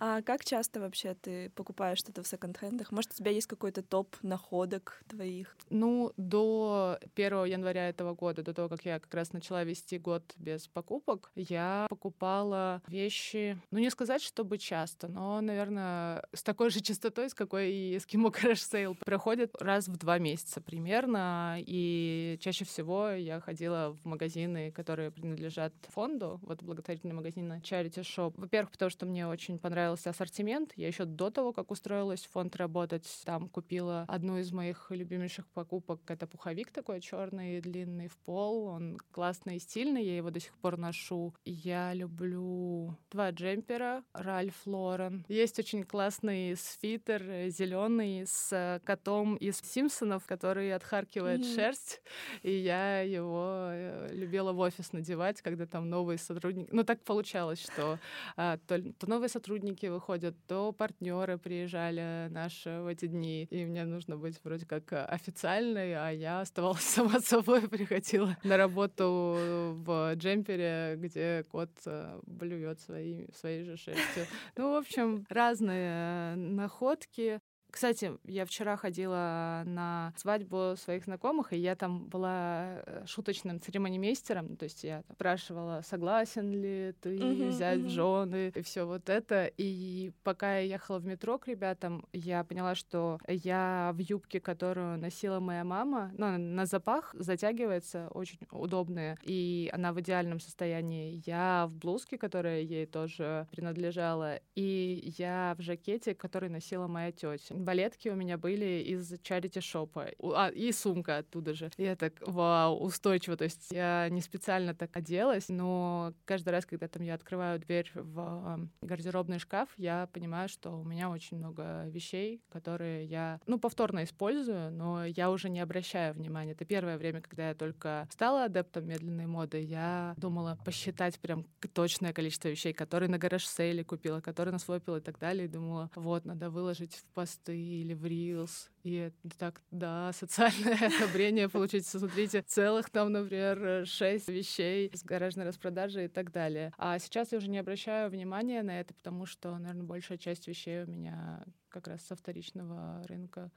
А 0.00 0.22
как 0.22 0.44
часто 0.44 0.80
вообще 0.80 1.14
ты 1.14 1.50
покупаешь 1.50 1.98
что-то 1.98 2.22
в 2.22 2.26
секонд-хендах? 2.26 2.92
Может, 2.92 3.12
у 3.12 3.14
тебя 3.14 3.30
есть 3.30 3.46
какой-то 3.46 3.82
топ 3.82 4.16
находок 4.22 5.02
твоих? 5.08 5.56
Ну, 5.70 6.12
до 6.16 6.98
1 7.14 7.44
января 7.44 7.88
этого 7.88 8.14
года, 8.14 8.42
до 8.42 8.54
того, 8.54 8.68
как 8.68 8.84
я 8.84 9.00
как 9.00 9.12
раз 9.12 9.32
начала 9.32 9.64
вести 9.64 9.98
год 9.98 10.22
без 10.36 10.68
покупок, 10.68 11.32
я 11.34 11.86
покупала 11.90 12.82
вещи, 12.86 13.58
ну, 13.70 13.78
не 13.78 13.90
сказать, 13.90 14.22
чтобы 14.22 14.58
часто, 14.58 15.08
но, 15.08 15.40
наверное, 15.40 16.24
с 16.32 16.42
такой 16.42 16.70
же 16.70 16.80
частотой, 16.80 17.28
с 17.28 17.34
какой 17.34 17.72
и 17.72 17.96
Eskimo 17.96 18.32
Crash 18.32 18.70
Sale 18.72 18.96
проходит 19.04 19.60
раз 19.60 19.88
в 19.88 19.96
два 19.96 20.18
месяца 20.18 20.60
примерно. 20.60 21.56
И 21.58 22.38
чаще 22.40 22.64
всего 22.64 23.10
я 23.10 23.40
ходила 23.40 23.96
в 24.02 24.06
магазины, 24.06 24.70
которые 24.70 25.10
принадлежат 25.10 25.72
фонду, 25.88 26.38
вот 26.42 26.62
благотворительный 26.62 27.14
магазин 27.14 27.52
Charity 27.52 28.02
Shop. 28.02 28.32
Во-первых, 28.36 28.70
потому 28.70 28.90
что 28.90 29.06
мне 29.06 29.26
очень 29.26 29.58
понравилось 29.58 29.87
понравился 29.88 30.10
ассортимент. 30.10 30.72
Я 30.76 30.88
еще 30.88 31.06
до 31.06 31.30
того, 31.30 31.52
как 31.52 31.70
устроилась 31.70 32.24
в 32.24 32.30
фонд 32.30 32.56
работать, 32.56 33.06
там 33.24 33.48
купила 33.48 34.04
одну 34.06 34.38
из 34.38 34.52
моих 34.52 34.90
любимейших 34.90 35.46
покупок. 35.48 36.00
Это 36.08 36.26
пуховик 36.26 36.70
такой 36.70 37.00
черный, 37.00 37.60
длинный 37.60 38.08
в 38.08 38.16
пол. 38.18 38.66
Он 38.66 38.98
классный 39.12 39.56
и 39.56 39.58
стильный, 39.58 40.04
я 40.04 40.16
его 40.16 40.30
до 40.30 40.40
сих 40.40 40.52
пор 40.58 40.76
ношу. 40.76 41.34
Я 41.46 41.94
люблю 41.94 42.98
два 43.10 43.30
джемпера 43.30 44.04
Ральф 44.12 44.66
Лорен. 44.66 45.24
Есть 45.28 45.58
очень 45.58 45.84
классный 45.84 46.54
свитер 46.56 47.48
зеленый 47.48 48.26
с 48.26 48.80
котом 48.84 49.36
из 49.36 49.58
Симпсонов, 49.60 50.26
который 50.26 50.74
отхаркивает 50.74 51.40
mm-hmm. 51.40 51.54
шерсть. 51.54 52.02
И 52.42 52.52
я 52.52 53.00
его 53.00 53.68
э, 53.70 54.10
любила 54.12 54.52
в 54.52 54.58
офис 54.58 54.92
надевать, 54.92 55.40
когда 55.40 55.66
там 55.66 55.88
новые 55.88 56.18
сотрудники... 56.18 56.68
Ну, 56.72 56.84
так 56.84 57.02
получалось, 57.04 57.62
что 57.62 57.98
а, 58.36 58.58
то, 58.66 58.78
то 58.92 59.08
новые 59.08 59.30
сотрудники 59.30 59.77
сотрудники 59.78 59.86
выходят, 59.86 60.34
то 60.46 60.72
партнеры 60.72 61.38
приезжали 61.38 62.28
наши 62.30 62.80
в 62.80 62.86
эти 62.86 63.06
дни, 63.06 63.44
и 63.50 63.64
мне 63.64 63.84
нужно 63.84 64.16
быть 64.16 64.38
вроде 64.44 64.66
как 64.66 64.92
официальной, 64.92 65.94
а 65.94 66.10
я 66.10 66.40
оставалась 66.40 66.82
сама 66.94 67.20
собой, 67.20 67.68
приходила 67.68 68.36
на 68.44 68.56
работу 68.56 69.36
в 69.84 70.14
джемпере, 70.14 70.96
где 70.96 71.44
кот 71.50 71.70
э, 71.86 72.20
блюет 72.26 72.80
своей, 72.80 73.28
своей 73.34 73.64
же 73.64 73.76
шерстью. 73.76 74.24
Ну, 74.56 74.72
в 74.72 74.76
общем, 74.76 75.24
разные 75.28 76.34
находки. 76.36 77.40
Кстати, 77.70 78.12
я 78.24 78.44
вчера 78.46 78.76
ходила 78.76 79.62
на 79.66 80.12
свадьбу 80.16 80.74
своих 80.76 81.04
знакомых, 81.04 81.52
и 81.52 81.58
я 81.58 81.76
там 81.76 82.06
была 82.06 82.80
э, 82.86 83.04
шуточным 83.06 83.60
церемонимейстером. 83.60 84.56
То 84.56 84.64
есть 84.64 84.84
я 84.84 85.02
спрашивала, 85.12 85.82
согласен 85.82 86.50
ли 86.50 86.94
ты 87.00 87.16
uh-huh, 87.16 87.48
взять 87.50 87.80
uh-huh. 87.80 87.88
жены 87.88 88.52
и 88.54 88.62
все 88.62 88.84
вот 88.84 89.10
это. 89.10 89.50
И 89.58 90.12
пока 90.22 90.58
я 90.58 90.74
ехала 90.74 90.98
в 90.98 91.04
метро 91.04 91.38
к 91.38 91.46
ребятам, 91.46 92.06
я 92.12 92.42
поняла, 92.42 92.74
что 92.74 93.18
я 93.28 93.92
в 93.94 93.98
юбке, 93.98 94.40
которую 94.40 94.98
носила 94.98 95.38
моя 95.38 95.64
мама, 95.64 96.10
ну, 96.16 96.38
на 96.38 96.64
запах 96.64 97.14
затягивается, 97.18 98.08
очень 98.10 98.38
удобная, 98.50 99.18
и 99.22 99.70
она 99.72 99.92
в 99.92 100.00
идеальном 100.00 100.40
состоянии. 100.40 101.22
Я 101.26 101.66
в 101.68 101.76
блузке, 101.76 102.16
которая 102.16 102.62
ей 102.62 102.86
тоже 102.86 103.46
принадлежала, 103.50 104.40
и 104.54 105.12
я 105.18 105.54
в 105.58 105.62
жакете, 105.62 106.14
который 106.14 106.48
носила 106.48 106.86
моя 106.86 107.12
тетя 107.12 107.57
балетки 107.58 108.08
у 108.08 108.14
меня 108.14 108.38
были 108.38 108.82
из 108.86 109.12
чарити 109.22 109.60
шопа. 109.60 110.08
А, 110.34 110.48
и 110.48 110.72
сумка 110.72 111.18
оттуда 111.18 111.54
же. 111.54 111.70
Я 111.76 111.96
так, 111.96 112.14
вау, 112.20 112.78
устойчиво. 112.78 113.36
То 113.36 113.44
есть 113.44 113.70
я 113.70 114.08
не 114.10 114.20
специально 114.20 114.74
так 114.74 114.96
оделась, 114.96 115.48
но 115.48 116.12
каждый 116.24 116.50
раз, 116.50 116.66
когда 116.66 116.88
там 116.88 117.02
я 117.02 117.14
открываю 117.14 117.58
дверь 117.58 117.90
в 117.94 118.68
гардеробный 118.80 119.38
шкаф, 119.38 119.68
я 119.76 120.08
понимаю, 120.12 120.48
что 120.48 120.70
у 120.70 120.84
меня 120.84 121.10
очень 121.10 121.38
много 121.38 121.86
вещей, 121.88 122.42
которые 122.50 123.04
я, 123.04 123.40
ну, 123.46 123.58
повторно 123.58 124.04
использую, 124.04 124.70
но 124.72 125.04
я 125.04 125.30
уже 125.30 125.48
не 125.48 125.60
обращаю 125.60 126.14
внимания. 126.14 126.52
Это 126.52 126.64
первое 126.64 126.98
время, 126.98 127.20
когда 127.20 127.48
я 127.48 127.54
только 127.54 128.08
стала 128.10 128.44
адептом 128.44 128.86
медленной 128.86 129.26
моды, 129.26 129.60
я 129.60 130.14
думала 130.16 130.58
посчитать 130.64 131.18
прям 131.18 131.46
точное 131.72 132.12
количество 132.12 132.48
вещей, 132.48 132.72
которые 132.72 133.08
на 133.08 133.18
гараж-сейле 133.18 133.84
купила, 133.84 134.20
которые 134.20 134.52
насвопила 134.52 134.98
и 134.98 135.00
так 135.00 135.18
далее, 135.18 135.46
и 135.46 135.48
думала, 135.48 135.90
вот, 135.94 136.24
надо 136.24 136.50
выложить 136.50 136.94
в 136.94 137.04
посты 137.48 137.56
или 137.56 137.94
в 137.94 138.04
Reels. 138.04 138.68
И 138.84 139.10
так, 139.38 139.60
да, 139.70 140.12
социальное 140.12 140.78
одобрение 140.98 141.48
получить, 141.48 141.86
смотрите, 141.86 142.42
целых 142.42 142.90
там, 142.90 143.12
например, 143.12 143.86
шесть 143.86 144.28
вещей 144.28 144.90
с 144.94 145.02
гаражной 145.02 145.46
распродажи 145.46 146.04
и 146.04 146.08
так 146.08 146.30
далее. 146.32 146.72
А 146.78 146.98
сейчас 146.98 147.32
я 147.32 147.38
уже 147.38 147.48
не 147.48 147.58
обращаю 147.58 148.10
внимания 148.10 148.62
на 148.62 148.80
это, 148.80 148.94
потому 148.94 149.26
что, 149.26 149.56
наверное, 149.58 149.84
большая 149.84 150.18
часть 150.18 150.48
вещей 150.48 150.84
у 150.84 150.86
меня 150.86 151.44
как 151.68 151.88
раз 151.88 152.02
со 152.02 152.16
вторичного 152.16 153.04
рынка. 153.08 153.50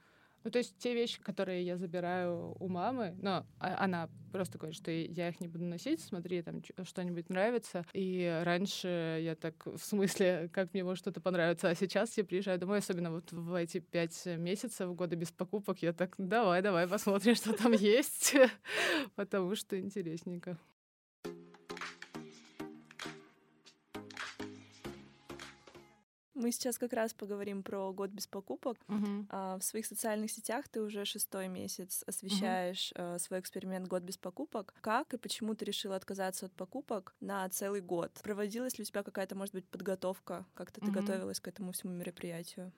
Ну, 0.44 0.50
то 0.50 0.58
есть 0.58 0.76
те 0.78 0.94
вещи, 0.94 1.20
которые 1.20 1.64
я 1.64 1.76
забираю 1.76 2.56
у 2.58 2.68
мамы, 2.68 3.14
но 3.20 3.46
она 3.58 4.08
просто 4.32 4.58
говорит, 4.58 4.76
что 4.76 4.90
я 4.90 5.28
их 5.28 5.40
не 5.40 5.48
буду 5.48 5.64
носить, 5.64 6.00
смотри, 6.00 6.42
там 6.42 6.62
что-нибудь 6.84 7.28
нравится. 7.28 7.84
И 7.92 8.40
раньше 8.44 9.20
я 9.22 9.36
так, 9.36 9.66
в 9.66 9.78
смысле, 9.78 10.50
как 10.52 10.72
мне 10.72 10.84
может 10.84 11.02
что-то 11.02 11.20
понравиться, 11.20 11.68
а 11.68 11.74
сейчас 11.74 12.16
я 12.16 12.24
приезжаю 12.24 12.58
домой, 12.58 12.78
особенно 12.78 13.10
вот 13.10 13.30
в 13.30 13.54
эти 13.54 13.78
пять 13.78 14.26
месяцев 14.26 14.94
года 14.94 15.16
без 15.16 15.30
покупок, 15.30 15.82
я 15.82 15.92
так, 15.92 16.14
давай, 16.18 16.62
давай 16.62 16.88
посмотрим, 16.88 17.34
что 17.34 17.52
там 17.52 17.72
есть, 17.72 18.34
потому 19.14 19.54
что 19.54 19.78
интересненько. 19.78 20.58
Мы 26.42 26.50
сейчас 26.50 26.76
как 26.76 26.92
раз 26.92 27.14
поговорим 27.14 27.62
про 27.62 27.92
год 27.92 28.10
без 28.10 28.26
покупок. 28.26 28.76
Uh-huh. 28.88 29.26
А, 29.30 29.58
в 29.58 29.62
своих 29.62 29.86
социальных 29.86 30.28
сетях 30.32 30.68
ты 30.68 30.80
уже 30.80 31.04
шестой 31.04 31.46
месяц 31.46 32.02
освещаешь 32.04 32.92
uh-huh. 32.96 33.20
свой 33.20 33.38
эксперимент 33.38 33.86
год 33.86 34.02
без 34.02 34.16
покупок. 34.16 34.74
Как 34.80 35.14
и 35.14 35.18
почему 35.18 35.54
ты 35.54 35.64
решила 35.64 35.94
отказаться 35.94 36.46
от 36.46 36.52
покупок 36.52 37.14
на 37.20 37.48
целый 37.48 37.80
год? 37.80 38.10
Проводилась 38.24 38.76
ли 38.76 38.82
у 38.82 38.84
тебя 38.84 39.04
какая-то, 39.04 39.36
может 39.36 39.54
быть, 39.54 39.68
подготовка? 39.68 40.44
Как-то 40.54 40.80
ты 40.80 40.88
uh-huh. 40.88 41.00
готовилась 41.00 41.38
к 41.38 41.46
этому 41.46 41.70
всему 41.70 41.92
мероприятию? 41.92 42.72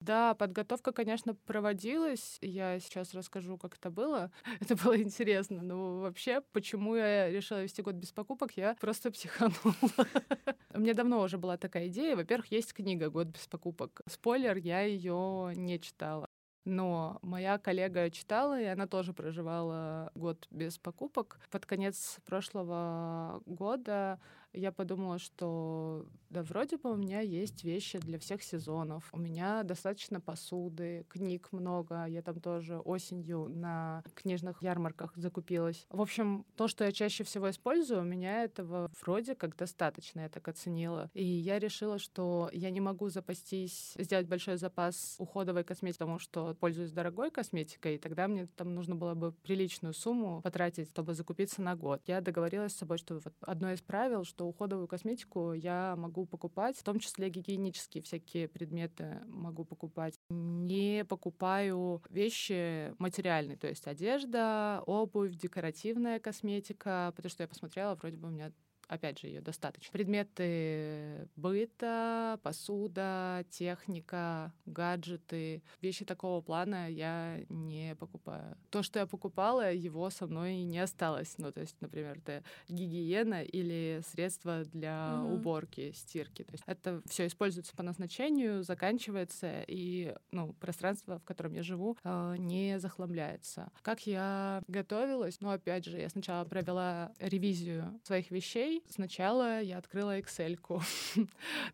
Да, 0.00 0.34
подготовка, 0.34 0.92
конечно, 0.92 1.34
проводилась. 1.34 2.38
Я 2.40 2.80
сейчас 2.80 3.12
расскажу, 3.12 3.58
как 3.58 3.76
это 3.76 3.90
было. 3.90 4.30
Это 4.60 4.74
было 4.76 5.00
интересно. 5.00 5.62
Но 5.62 6.00
вообще, 6.00 6.40
почему 6.52 6.96
я 6.96 7.30
решила 7.30 7.62
вести 7.62 7.82
год 7.82 7.96
без 7.96 8.10
покупок, 8.10 8.52
я 8.56 8.74
просто 8.80 9.10
психанула. 9.10 9.74
У 10.74 10.80
меня 10.80 10.94
давно 10.94 11.20
уже 11.20 11.36
была 11.36 11.58
такая 11.58 11.88
идея. 11.88 12.16
Во-первых, 12.16 12.50
есть 12.50 12.72
книга 12.72 13.10
«Год 13.10 13.28
без 13.28 13.46
покупок». 13.46 14.00
Спойлер, 14.08 14.56
я 14.56 14.80
ее 14.80 15.52
не 15.54 15.78
читала. 15.78 16.26
Но 16.64 17.18
моя 17.22 17.58
коллега 17.58 18.10
читала, 18.10 18.60
и 18.60 18.64
она 18.64 18.86
тоже 18.86 19.12
проживала 19.12 20.12
год 20.14 20.46
без 20.50 20.78
покупок. 20.78 21.38
Под 21.50 21.66
конец 21.66 22.18
прошлого 22.24 23.42
года 23.46 24.18
я 24.52 24.72
подумала, 24.72 25.18
что 25.18 26.06
да, 26.30 26.42
вроде 26.42 26.76
бы 26.76 26.92
у 26.92 26.96
меня 26.96 27.20
есть 27.20 27.64
вещи 27.64 27.98
для 27.98 28.18
всех 28.18 28.42
сезонов. 28.42 29.08
У 29.12 29.18
меня 29.18 29.64
достаточно 29.64 30.20
посуды, 30.20 31.04
книг 31.08 31.48
много. 31.50 32.04
Я 32.06 32.22
там 32.22 32.40
тоже 32.40 32.78
осенью 32.78 33.48
на 33.48 34.04
книжных 34.14 34.62
ярмарках 34.62 35.12
закупилась. 35.16 35.86
В 35.90 36.00
общем, 36.00 36.46
то, 36.56 36.68
что 36.68 36.84
я 36.84 36.92
чаще 36.92 37.24
всего 37.24 37.50
использую, 37.50 38.02
у 38.02 38.04
меня 38.04 38.44
этого 38.44 38.90
вроде 39.02 39.34
как 39.34 39.56
достаточно, 39.56 40.20
я 40.20 40.28
так 40.28 40.46
оценила. 40.46 41.10
И 41.14 41.24
я 41.24 41.58
решила, 41.58 41.98
что 41.98 42.48
я 42.52 42.70
не 42.70 42.80
могу 42.80 43.08
запастись, 43.08 43.94
сделать 43.98 44.28
большой 44.28 44.56
запас 44.56 45.16
уходовой 45.18 45.64
косметики, 45.64 45.98
потому 45.98 46.18
что 46.20 46.54
пользуюсь 46.60 46.92
дорогой 46.92 47.30
косметикой, 47.30 47.96
и 47.96 47.98
тогда 47.98 48.28
мне 48.28 48.46
там 48.46 48.74
нужно 48.74 48.94
было 48.94 49.14
бы 49.14 49.32
приличную 49.32 49.94
сумму 49.94 50.42
потратить, 50.42 50.90
чтобы 50.90 51.14
закупиться 51.14 51.60
на 51.60 51.74
год. 51.74 52.02
Я 52.06 52.20
договорилась 52.20 52.72
с 52.72 52.78
собой, 52.78 52.98
что 52.98 53.14
вот 53.14 53.34
одно 53.40 53.72
из 53.72 53.80
правил, 53.80 54.24
что 54.24 54.39
что 54.40 54.46
уходовую 54.46 54.88
косметику 54.88 55.52
я 55.52 55.94
могу 55.98 56.24
покупать, 56.24 56.74
в 56.74 56.82
том 56.82 56.98
числе 56.98 57.28
гигиенические 57.28 58.02
всякие 58.02 58.48
предметы 58.48 59.20
могу 59.26 59.66
покупать. 59.66 60.14
Не 60.30 61.04
покупаю 61.04 62.02
вещи 62.08 62.94
материальные, 62.98 63.58
то 63.58 63.68
есть 63.68 63.86
одежда, 63.86 64.82
обувь, 64.86 65.34
декоративная 65.34 66.20
косметика, 66.20 67.12
потому 67.14 67.30
что 67.30 67.42
я 67.42 67.48
посмотрела, 67.48 67.96
вроде 67.96 68.16
бы 68.16 68.28
у 68.28 68.30
меня 68.30 68.50
опять 68.90 69.20
же, 69.20 69.28
ее 69.28 69.40
достаточно. 69.40 69.92
Предметы 69.92 71.28
быта, 71.36 72.38
посуда, 72.42 73.44
техника, 73.48 74.52
гаджеты, 74.66 75.62
вещи 75.80 76.04
такого 76.04 76.40
плана 76.40 76.90
я 76.90 77.40
не 77.48 77.94
покупаю. 77.94 78.56
То, 78.70 78.82
что 78.82 78.98
я 78.98 79.06
покупала, 79.06 79.72
его 79.72 80.10
со 80.10 80.26
мной 80.26 80.62
не 80.64 80.80
осталось. 80.80 81.36
Ну, 81.38 81.52
то 81.52 81.60
есть, 81.60 81.76
например, 81.80 82.18
это 82.18 82.42
гигиена 82.68 83.44
или 83.44 84.02
средства 84.10 84.64
для 84.64 84.90
mm-hmm. 84.90 85.34
уборки, 85.34 85.92
стирки. 85.92 86.42
То 86.42 86.52
есть 86.52 86.64
это 86.66 87.00
все 87.08 87.26
используется 87.28 87.74
по 87.76 87.84
назначению, 87.84 88.64
заканчивается, 88.64 89.64
и 89.68 90.14
ну, 90.32 90.52
пространство, 90.54 91.20
в 91.20 91.24
котором 91.24 91.52
я 91.54 91.62
живу, 91.62 91.96
э, 92.02 92.34
не 92.38 92.80
захламляется. 92.80 93.70
Как 93.82 94.06
я 94.06 94.62
готовилась? 94.66 95.40
Ну, 95.40 95.50
опять 95.50 95.84
же, 95.84 95.98
я 95.98 96.08
сначала 96.08 96.44
провела 96.44 97.12
ревизию 97.20 98.00
своих 98.02 98.32
вещей, 98.32 98.79
сначала 98.88 99.60
я 99.60 99.78
открыла 99.78 100.18
Excel-ку, 100.18 100.82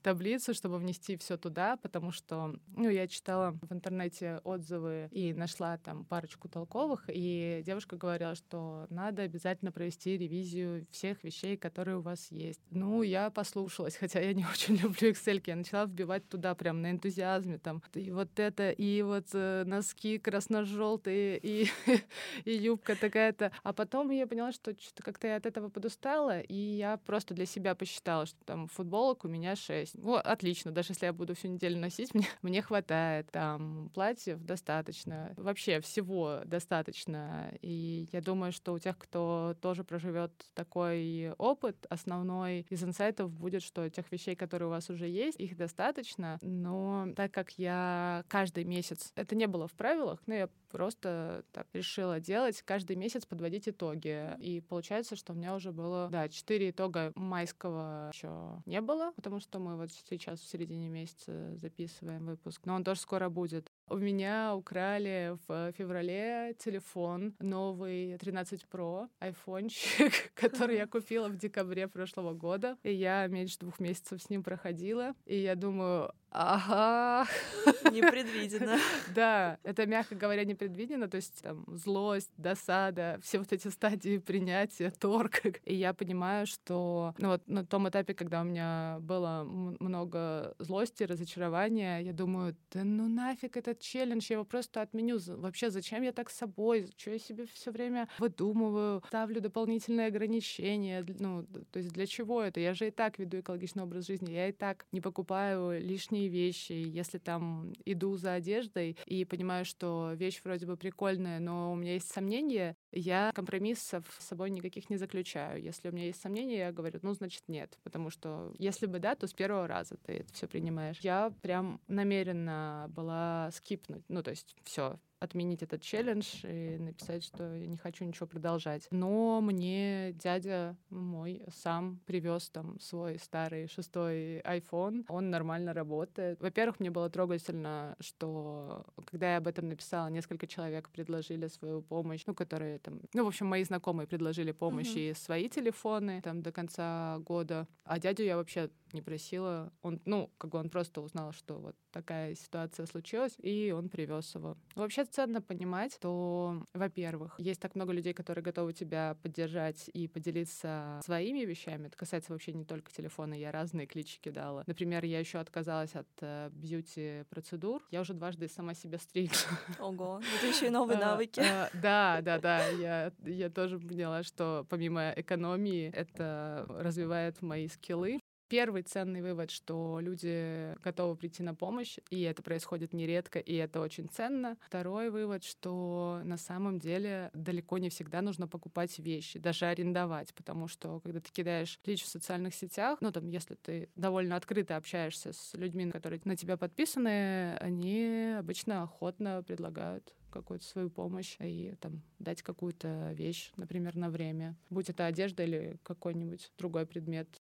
таблицу, 0.02 0.54
чтобы 0.54 0.78
внести 0.78 1.16
все 1.16 1.36
туда, 1.36 1.76
потому 1.76 2.10
что, 2.12 2.56
ну, 2.76 2.88
я 2.88 3.06
читала 3.08 3.58
в 3.62 3.72
интернете 3.72 4.40
отзывы 4.44 5.08
и 5.10 5.34
нашла 5.34 5.78
там 5.78 6.04
парочку 6.04 6.48
толковых, 6.48 7.04
и 7.08 7.62
девушка 7.64 7.96
говорила, 7.96 8.34
что 8.34 8.86
надо 8.90 9.22
обязательно 9.22 9.72
провести 9.72 10.16
ревизию 10.16 10.86
всех 10.90 11.22
вещей, 11.24 11.56
которые 11.56 11.98
у 11.98 12.02
вас 12.02 12.30
есть. 12.30 12.60
Ну, 12.70 13.02
я 13.02 13.30
послушалась, 13.30 13.96
хотя 13.96 14.20
я 14.20 14.34
не 14.34 14.44
очень 14.52 14.76
люблю 14.76 15.10
Excel, 15.10 15.42
я 15.46 15.56
начала 15.56 15.86
вбивать 15.86 16.28
туда 16.28 16.54
прям 16.54 16.82
на 16.82 16.90
энтузиазме, 16.90 17.58
там, 17.58 17.82
и 17.94 18.10
вот 18.10 18.38
это, 18.38 18.70
и 18.70 19.02
вот 19.02 19.26
э, 19.32 19.64
носки 19.64 20.18
красно-желтые, 20.18 21.38
и, 21.42 21.68
и 22.44 22.52
юбка 22.52 22.96
такая-то. 22.96 23.52
А 23.62 23.72
потом 23.72 24.10
я 24.10 24.26
поняла, 24.26 24.52
что 24.52 24.72
что-то 24.72 25.02
как-то 25.02 25.26
я 25.26 25.36
от 25.36 25.46
этого 25.46 25.68
подустала, 25.68 26.40
и 26.40 26.54
я 26.54 26.95
просто 26.96 27.34
для 27.34 27.46
себя 27.46 27.74
посчитала, 27.74 28.26
что 28.26 28.38
там 28.44 28.68
футболок 28.68 29.24
у 29.24 29.28
меня 29.28 29.56
6. 29.56 29.94
Ну, 29.96 30.14
отлично, 30.14 30.70
даже 30.70 30.92
если 30.92 31.06
я 31.06 31.12
буду 31.12 31.34
всю 31.34 31.48
неделю 31.48 31.78
носить, 31.78 32.14
мне, 32.14 32.26
мне 32.42 32.62
хватает. 32.62 33.30
Там 33.30 33.90
платьев 33.94 34.42
достаточно. 34.42 35.32
Вообще 35.36 35.80
всего 35.80 36.40
достаточно. 36.44 37.52
И 37.62 38.08
я 38.12 38.20
думаю, 38.20 38.52
что 38.52 38.72
у 38.72 38.78
тех, 38.78 38.98
кто 38.98 39.56
тоже 39.60 39.84
проживет 39.84 40.32
такой 40.54 41.32
опыт, 41.38 41.86
основной 41.88 42.66
из 42.68 42.82
инсайтов 42.82 43.30
будет, 43.30 43.62
что 43.62 43.88
тех 43.90 44.10
вещей, 44.10 44.36
которые 44.36 44.68
у 44.68 44.70
вас 44.70 44.90
уже 44.90 45.08
есть, 45.08 45.38
их 45.38 45.56
достаточно. 45.56 46.38
Но 46.42 47.08
так 47.16 47.32
как 47.32 47.52
я 47.52 48.24
каждый 48.28 48.64
месяц, 48.64 49.12
это 49.14 49.34
не 49.34 49.46
было 49.46 49.68
в 49.68 49.72
правилах, 49.72 50.20
но 50.26 50.34
я 50.34 50.48
просто 50.76 51.42
так 51.52 51.66
решила 51.72 52.20
делать, 52.20 52.60
каждый 52.60 52.96
месяц 52.96 53.24
подводить 53.24 53.66
итоги. 53.66 54.36
И 54.40 54.60
получается, 54.60 55.16
что 55.16 55.32
у 55.32 55.36
меня 55.36 55.54
уже 55.54 55.72
было, 55.72 56.08
да, 56.10 56.28
4 56.28 56.68
итога 56.70 57.12
майского 57.14 58.10
еще 58.12 58.62
не 58.66 58.82
было, 58.82 59.12
потому 59.16 59.40
что 59.40 59.58
мы 59.58 59.76
вот 59.76 59.90
сейчас 59.90 60.38
в 60.40 60.46
середине 60.46 60.90
месяца 60.90 61.56
записываем 61.56 62.26
выпуск, 62.26 62.66
но 62.66 62.74
он 62.74 62.84
тоже 62.84 63.00
скоро 63.00 63.30
будет. 63.30 63.72
У 63.88 63.98
меня 63.98 64.56
украли 64.56 65.38
в 65.46 65.72
феврале 65.78 66.56
телефон 66.58 67.34
новый 67.38 68.18
13 68.18 68.66
Pro, 68.68 69.08
айфончик, 69.20 70.12
который 70.34 70.76
я 70.76 70.88
купила 70.88 71.28
в 71.28 71.36
декабре 71.36 71.86
прошлого 71.86 72.32
года. 72.32 72.76
И 72.82 72.92
я 72.92 73.24
меньше 73.28 73.60
двух 73.60 73.78
месяцев 73.78 74.20
с 74.20 74.28
ним 74.28 74.42
проходила. 74.42 75.14
И 75.24 75.36
я 75.36 75.54
думаю, 75.54 76.10
ага. 76.30 77.26
Непредвиденно. 77.92 78.78
Да, 79.14 79.58
это, 79.62 79.86
мягко 79.86 80.16
говоря, 80.16 80.44
непредвиденно. 80.44 81.08
То 81.08 81.16
есть 81.16 81.42
там 81.42 81.64
злость, 81.68 82.30
досада, 82.36 83.20
все 83.22 83.38
вот 83.38 83.52
эти 83.52 83.68
стадии 83.68 84.18
принятия, 84.18 84.90
торг. 84.90 85.42
И 85.64 85.74
я 85.74 85.94
понимаю, 85.94 86.46
что 86.46 87.14
ну, 87.18 87.28
вот 87.28 87.46
на 87.46 87.64
том 87.64 87.88
этапе, 87.88 88.14
когда 88.14 88.40
у 88.40 88.44
меня 88.44 88.98
было 89.00 89.44
много 89.44 90.54
злости, 90.58 91.04
разочарования, 91.04 92.00
я 92.00 92.12
думаю, 92.12 92.56
да 92.72 92.82
ну 92.82 93.08
нафиг 93.08 93.56
этот 93.76 93.84
челлендж, 93.84 94.26
я 94.30 94.34
его 94.34 94.44
просто 94.44 94.82
отменю. 94.82 95.18
Вообще, 95.26 95.70
зачем 95.70 96.02
я 96.02 96.12
так 96.12 96.30
с 96.30 96.36
собой? 96.36 96.88
Что 96.96 97.10
я 97.10 97.18
себе 97.18 97.46
все 97.46 97.70
время 97.70 98.08
выдумываю? 98.18 99.02
Ставлю 99.06 99.40
дополнительные 99.40 100.08
ограничения. 100.08 101.04
Ну, 101.18 101.46
то 101.70 101.78
есть 101.78 101.92
для 101.92 102.06
чего 102.06 102.42
это? 102.42 102.60
Я 102.60 102.74
же 102.74 102.88
и 102.88 102.90
так 102.90 103.18
веду 103.18 103.40
экологичный 103.40 103.84
образ 103.84 104.06
жизни, 104.06 104.32
я 104.32 104.48
и 104.48 104.52
так 104.52 104.86
не 104.92 105.00
покупаю 105.00 105.80
лишние 105.80 106.28
вещи, 106.28 106.72
если 106.72 107.18
там 107.18 107.72
иду 107.84 108.16
за 108.16 108.34
одеждой 108.34 108.96
и 109.06 109.24
понимаю, 109.24 109.64
что 109.64 110.12
вещь 110.14 110.40
вроде 110.44 110.66
бы 110.66 110.76
прикольная, 110.76 111.38
но 111.40 111.72
у 111.72 111.76
меня 111.76 111.94
есть 111.94 112.10
сомнения, 112.10 112.76
я 112.98 113.30
компромиссов 113.34 114.04
с 114.18 114.26
собой 114.26 114.50
никаких 114.50 114.90
не 114.90 114.96
заключаю. 114.96 115.62
Если 115.62 115.88
у 115.88 115.92
меня 115.92 116.06
есть 116.06 116.20
сомнения, 116.20 116.58
я 116.58 116.72
говорю, 116.72 116.98
ну, 117.02 117.14
значит, 117.14 117.42
нет. 117.48 117.78
Потому 117.82 118.10
что 118.10 118.52
если 118.58 118.86
бы 118.86 118.98
да, 118.98 119.14
то 119.14 119.26
с 119.26 119.32
первого 119.32 119.66
раза 119.66 119.96
ты 120.04 120.14
это 120.18 120.32
все 120.32 120.48
принимаешь. 120.48 120.98
Я 121.00 121.32
прям 121.42 121.80
намеренно 121.88 122.86
была 122.88 123.50
скипнуть. 123.52 124.04
Ну, 124.08 124.22
то 124.22 124.30
есть 124.30 124.56
все, 124.64 124.98
отменить 125.18 125.62
этот 125.62 125.82
челлендж 125.82 126.44
и 126.44 126.76
написать, 126.78 127.24
что 127.24 127.54
я 127.54 127.66
не 127.66 127.76
хочу 127.76 128.04
ничего 128.04 128.26
продолжать. 128.26 128.86
Но 128.90 129.40
мне 129.40 130.12
дядя 130.12 130.76
мой 130.90 131.42
сам 131.54 132.00
привез 132.06 132.50
там 132.50 132.78
свой 132.80 133.18
старый 133.18 133.68
шестой 133.68 134.40
iPhone. 134.40 135.04
Он 135.08 135.30
нормально 135.30 135.72
работает. 135.72 136.40
Во-первых, 136.40 136.80
мне 136.80 136.90
было 136.90 137.08
трогательно, 137.10 137.96
что 138.00 138.84
когда 139.06 139.32
я 139.32 139.36
об 139.38 139.46
этом 139.46 139.68
написала, 139.68 140.08
несколько 140.08 140.46
человек 140.46 140.90
предложили 140.90 141.48
свою 141.48 141.82
помощь, 141.82 142.22
ну, 142.26 142.34
которые 142.34 142.78
там, 142.78 143.00
ну, 143.14 143.24
в 143.24 143.28
общем, 143.28 143.46
мои 143.46 143.64
знакомые 143.64 144.06
предложили 144.06 144.52
помощь 144.52 144.94
uh-huh. 144.94 145.10
и 145.10 145.14
свои 145.14 145.48
телефоны 145.48 146.20
там 146.22 146.42
до 146.42 146.52
конца 146.52 147.18
года. 147.20 147.66
А 147.84 147.98
дядю 147.98 148.24
я 148.24 148.36
вообще 148.36 148.70
не 148.96 149.02
просила. 149.02 149.72
Он, 149.82 150.00
ну, 150.04 150.30
как 150.38 150.50
бы 150.50 150.58
он 150.58 150.70
просто 150.70 151.00
узнал, 151.00 151.32
что 151.32 151.58
вот 151.58 151.76
такая 151.92 152.34
ситуация 152.34 152.86
случилась, 152.86 153.34
и 153.38 153.72
он 153.76 153.88
привез 153.88 154.34
его. 154.34 154.56
Вообще 154.74 155.04
ценно 155.04 155.40
понимать, 155.40 155.94
что, 155.94 156.62
во-первых, 156.74 157.34
есть 157.38 157.60
так 157.60 157.74
много 157.74 157.92
людей, 157.92 158.14
которые 158.14 158.42
готовы 158.42 158.72
тебя 158.72 159.16
поддержать 159.22 159.88
и 159.92 160.08
поделиться 160.08 161.00
своими 161.04 161.44
вещами. 161.44 161.86
Это 161.86 161.96
касается 161.96 162.32
вообще 162.32 162.52
не 162.52 162.64
только 162.64 162.90
телефона, 162.92 163.34
я 163.34 163.52
разные 163.52 163.86
клички 163.86 164.30
дала. 164.30 164.64
Например, 164.66 165.04
я 165.04 165.20
еще 165.20 165.38
отказалась 165.38 165.94
от 165.94 166.08
э, 166.20 166.50
бьюти-процедур. 166.52 167.82
Я 167.90 168.00
уже 168.00 168.14
дважды 168.14 168.48
сама 168.48 168.74
себя 168.74 168.98
стригла. 168.98 169.36
Ого, 169.80 170.20
это 170.38 170.46
еще 170.46 170.66
и 170.66 170.70
новые 170.70 170.98
а, 171.02 171.10
навыки. 171.10 171.40
А, 171.40 171.70
да, 171.74 172.20
да, 172.22 172.38
да. 172.38 172.66
Я, 172.76 173.12
я 173.24 173.50
тоже 173.50 173.78
поняла, 173.78 174.22
что 174.22 174.66
помимо 174.68 175.12
экономии 175.16 175.90
это 175.94 176.66
развивает 176.68 177.42
мои 177.42 177.68
скиллы. 177.68 178.20
Первый 178.48 178.82
ценный 178.82 179.22
вывод, 179.22 179.50
что 179.50 179.98
люди 180.00 180.74
готовы 180.82 181.16
прийти 181.16 181.42
на 181.42 181.54
помощь, 181.54 181.98
и 182.10 182.22
это 182.22 182.42
происходит 182.42 182.92
нередко, 182.92 183.40
и 183.40 183.54
это 183.54 183.80
очень 183.80 184.08
ценно. 184.08 184.56
Второй 184.60 185.10
вывод, 185.10 185.42
что 185.42 186.20
на 186.24 186.36
самом 186.36 186.78
деле 186.78 187.30
далеко 187.34 187.78
не 187.78 187.90
всегда 187.90 188.22
нужно 188.22 188.46
покупать 188.46 188.98
вещи, 189.00 189.40
даже 189.40 189.66
арендовать, 189.66 190.32
потому 190.34 190.68
что 190.68 191.00
когда 191.00 191.18
ты 191.18 191.32
кидаешь 191.32 191.80
клич 191.82 192.04
в 192.04 192.08
социальных 192.08 192.54
сетях, 192.54 192.98
ну 193.00 193.10
там, 193.10 193.28
если 193.28 193.56
ты 193.56 193.88
довольно 193.96 194.36
открыто 194.36 194.76
общаешься 194.76 195.32
с 195.32 195.54
людьми, 195.54 195.90
которые 195.90 196.20
на 196.24 196.36
тебя 196.36 196.56
подписаны, 196.56 197.56
они 197.56 198.36
обычно 198.38 198.84
охотно 198.84 199.42
предлагают 199.42 200.14
какую-то 200.30 200.64
свою 200.64 200.90
помощь 200.90 201.36
и 201.40 201.74
там 201.80 202.02
дать 202.18 202.42
какую-то 202.42 203.12
вещь, 203.12 203.52
например, 203.56 203.96
на 203.96 204.10
время. 204.10 204.56
Будь 204.70 204.90
это 204.90 205.06
одежда 205.06 205.44
или 205.44 205.78
какой-нибудь 205.82 206.52
другой 206.58 206.86
предмет, 206.86 207.35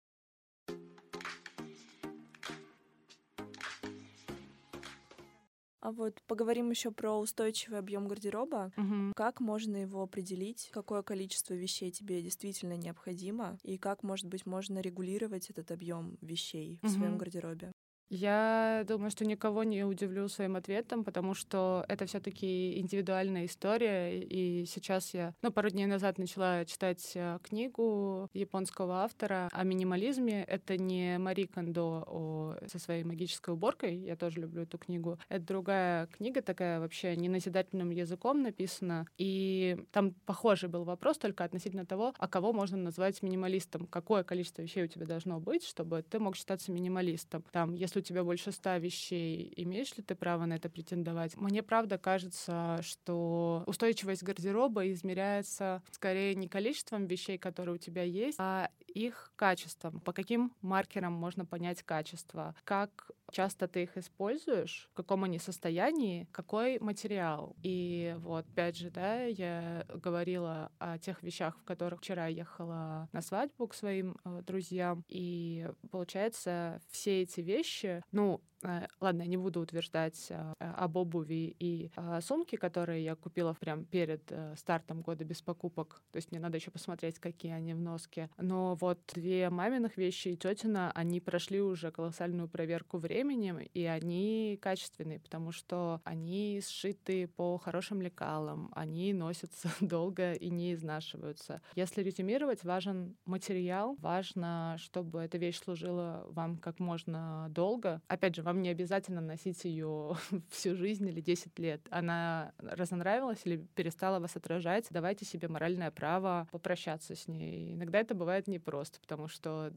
А 5.84 5.92
вот 5.92 6.22
поговорим 6.26 6.70
еще 6.70 6.90
про 6.90 7.12
устойчивый 7.20 7.78
объем 7.78 8.08
гардероба. 8.08 8.72
Угу. 8.78 9.12
Как 9.14 9.40
можно 9.40 9.76
его 9.76 10.02
определить? 10.02 10.70
Какое 10.72 11.02
количество 11.02 11.52
вещей 11.52 11.90
тебе 11.90 12.22
действительно 12.22 12.74
необходимо? 12.74 13.58
И 13.62 13.76
как, 13.76 14.02
может 14.02 14.26
быть, 14.26 14.46
можно 14.46 14.80
регулировать 14.80 15.50
этот 15.50 15.70
объем 15.70 16.16
вещей 16.22 16.78
в 16.80 16.86
угу. 16.86 16.94
своем 16.94 17.18
гардеробе? 17.18 17.70
Я 18.10 18.84
думаю, 18.86 19.10
что 19.10 19.24
никого 19.24 19.64
не 19.64 19.84
удивлю 19.84 20.28
своим 20.28 20.56
ответом, 20.56 21.04
потому 21.04 21.34
что 21.34 21.84
это 21.88 22.06
все-таки 22.06 22.78
индивидуальная 22.78 23.46
история. 23.46 24.20
И 24.22 24.66
сейчас 24.66 25.14
я, 25.14 25.34
ну, 25.42 25.50
пару 25.50 25.70
дней 25.70 25.86
назад 25.86 26.18
начала 26.18 26.64
читать 26.64 27.12
э, 27.14 27.38
книгу 27.42 28.28
японского 28.32 29.02
автора 29.02 29.48
о 29.52 29.64
минимализме. 29.64 30.44
Это 30.44 30.76
не 30.76 31.18
Мари 31.18 31.46
Кондо 31.46 32.04
о, 32.06 32.56
со 32.66 32.78
своей 32.78 33.04
магической 33.04 33.54
уборкой. 33.54 33.96
Я 33.96 34.16
тоже 34.16 34.40
люблю 34.40 34.62
эту 34.62 34.78
книгу. 34.78 35.18
Это 35.28 35.44
другая 35.44 36.06
книга, 36.06 36.42
такая 36.42 36.80
вообще 36.80 37.16
неназидательным 37.16 37.90
языком 37.90 38.42
написана. 38.42 39.06
И 39.18 39.76
там 39.92 40.12
похожий 40.26 40.68
был 40.68 40.84
вопрос 40.84 41.18
только 41.18 41.44
относительно 41.44 41.86
того, 41.86 42.14
а 42.18 42.28
кого 42.28 42.52
можно 42.52 42.76
назвать 42.76 43.22
минималистом. 43.22 43.86
Какое 43.86 44.24
количество 44.24 44.62
вещей 44.62 44.84
у 44.84 44.88
тебя 44.88 45.06
должно 45.06 45.40
быть, 45.40 45.64
чтобы 45.64 46.02
ты 46.02 46.18
мог 46.18 46.36
считаться 46.36 46.70
минималистом. 46.70 47.44
Там, 47.50 47.74
если 47.74 47.93
если 47.94 48.00
у 48.00 48.02
тебя 48.02 48.24
больше 48.24 48.50
ста 48.50 48.78
вещей, 48.78 49.52
имеешь 49.56 49.96
ли 49.96 50.02
ты 50.02 50.14
право 50.14 50.46
на 50.46 50.54
это 50.54 50.68
претендовать? 50.68 51.36
Мне 51.36 51.62
правда 51.62 51.98
кажется, 51.98 52.80
что 52.82 53.62
устойчивость 53.66 54.22
гардероба 54.22 54.90
измеряется 54.90 55.82
скорее 55.92 56.34
не 56.34 56.48
количеством 56.48 57.06
вещей, 57.06 57.38
которые 57.38 57.76
у 57.76 57.78
тебя 57.78 58.02
есть, 58.02 58.36
а 58.40 58.70
их 58.88 59.32
качеством. 59.36 60.00
По 60.00 60.12
каким 60.12 60.52
маркерам 60.60 61.12
можно 61.12 61.44
понять 61.44 61.82
качество? 61.82 62.54
Как 62.64 63.10
часто 63.30 63.68
ты 63.68 63.84
их 63.84 63.96
используешь, 63.96 64.88
в 64.92 64.94
каком 64.94 65.24
они 65.24 65.38
состоянии, 65.38 66.28
какой 66.32 66.78
материал. 66.78 67.56
И 67.62 68.14
вот, 68.18 68.46
опять 68.48 68.76
же, 68.76 68.90
да, 68.90 69.24
я 69.24 69.84
говорила 69.88 70.70
о 70.78 70.98
тех 70.98 71.22
вещах, 71.22 71.58
в 71.58 71.64
которых 71.64 72.00
вчера 72.00 72.26
ехала 72.26 73.08
на 73.12 73.22
свадьбу 73.22 73.66
к 73.66 73.74
своим 73.74 74.16
э, 74.24 74.42
друзьям, 74.46 75.04
и 75.08 75.68
получается, 75.90 76.80
все 76.90 77.22
эти 77.22 77.40
вещи, 77.40 77.83
ну, 78.12 78.40
Э, 78.42 78.53
ладно, 79.00 79.22
я 79.22 79.28
не 79.28 79.36
буду 79.36 79.60
утверждать 79.60 80.28
а, 80.30 80.54
об 80.58 80.96
обуви 80.96 81.54
и 81.58 81.90
а, 81.96 82.20
сумке, 82.20 82.56
которые 82.56 83.04
я 83.04 83.14
купила 83.14 83.54
прям 83.54 83.84
перед 83.84 84.22
э, 84.30 84.54
стартом 84.56 85.02
года 85.02 85.24
без 85.24 85.42
покупок. 85.42 86.02
То 86.10 86.16
есть 86.16 86.30
мне 86.30 86.40
надо 86.40 86.56
еще 86.56 86.70
посмотреть, 86.70 87.18
какие 87.18 87.52
они 87.52 87.74
в 87.74 87.80
носке. 87.80 88.30
Но 88.38 88.74
вот 88.74 88.98
две 89.14 89.50
маминых 89.50 89.96
вещи 89.96 90.28
и 90.28 90.36
тетина, 90.36 90.90
они 90.92 91.20
прошли 91.20 91.60
уже 91.60 91.90
колоссальную 91.90 92.48
проверку 92.48 92.98
временем, 92.98 93.58
и 93.58 93.84
они 93.84 94.58
качественные, 94.60 95.20
потому 95.20 95.52
что 95.52 96.00
они 96.04 96.60
сшиты 96.64 97.28
по 97.28 97.58
хорошим 97.58 98.02
лекалам, 98.02 98.70
они 98.74 99.12
носятся 99.12 99.68
долго 99.80 100.32
и 100.32 100.50
не 100.50 100.72
изнашиваются. 100.74 101.60
Если 101.74 102.02
резюмировать, 102.02 102.64
важен 102.64 103.16
материал, 103.24 103.96
важно, 104.00 104.76
чтобы 104.78 105.20
эта 105.20 105.38
вещь 105.38 105.60
служила 105.60 106.26
вам 106.30 106.58
как 106.58 106.78
можно 106.78 107.46
долго. 107.50 108.00
Опять 108.08 108.36
же, 108.36 108.42
вам 108.42 108.53
вам 108.54 108.62
не 108.62 108.68
обязательно 108.70 109.20
носить 109.20 109.64
ее 109.64 110.16
всю 110.50 110.76
жизнь 110.76 111.06
или 111.08 111.20
10 111.20 111.58
лет. 111.58 111.80
Она 111.90 112.52
разонравилась 112.58 113.40
или 113.44 113.66
перестала 113.74 114.20
вас 114.20 114.36
отражать, 114.36 114.86
давайте 114.90 115.24
себе 115.24 115.48
моральное 115.48 115.90
право 115.90 116.48
попрощаться 116.52 117.14
с 117.14 117.28
ней. 117.28 117.74
Иногда 117.74 117.98
это 117.98 118.14
бывает 118.14 118.46
непросто, 118.46 119.00
потому 119.00 119.28
что 119.28 119.72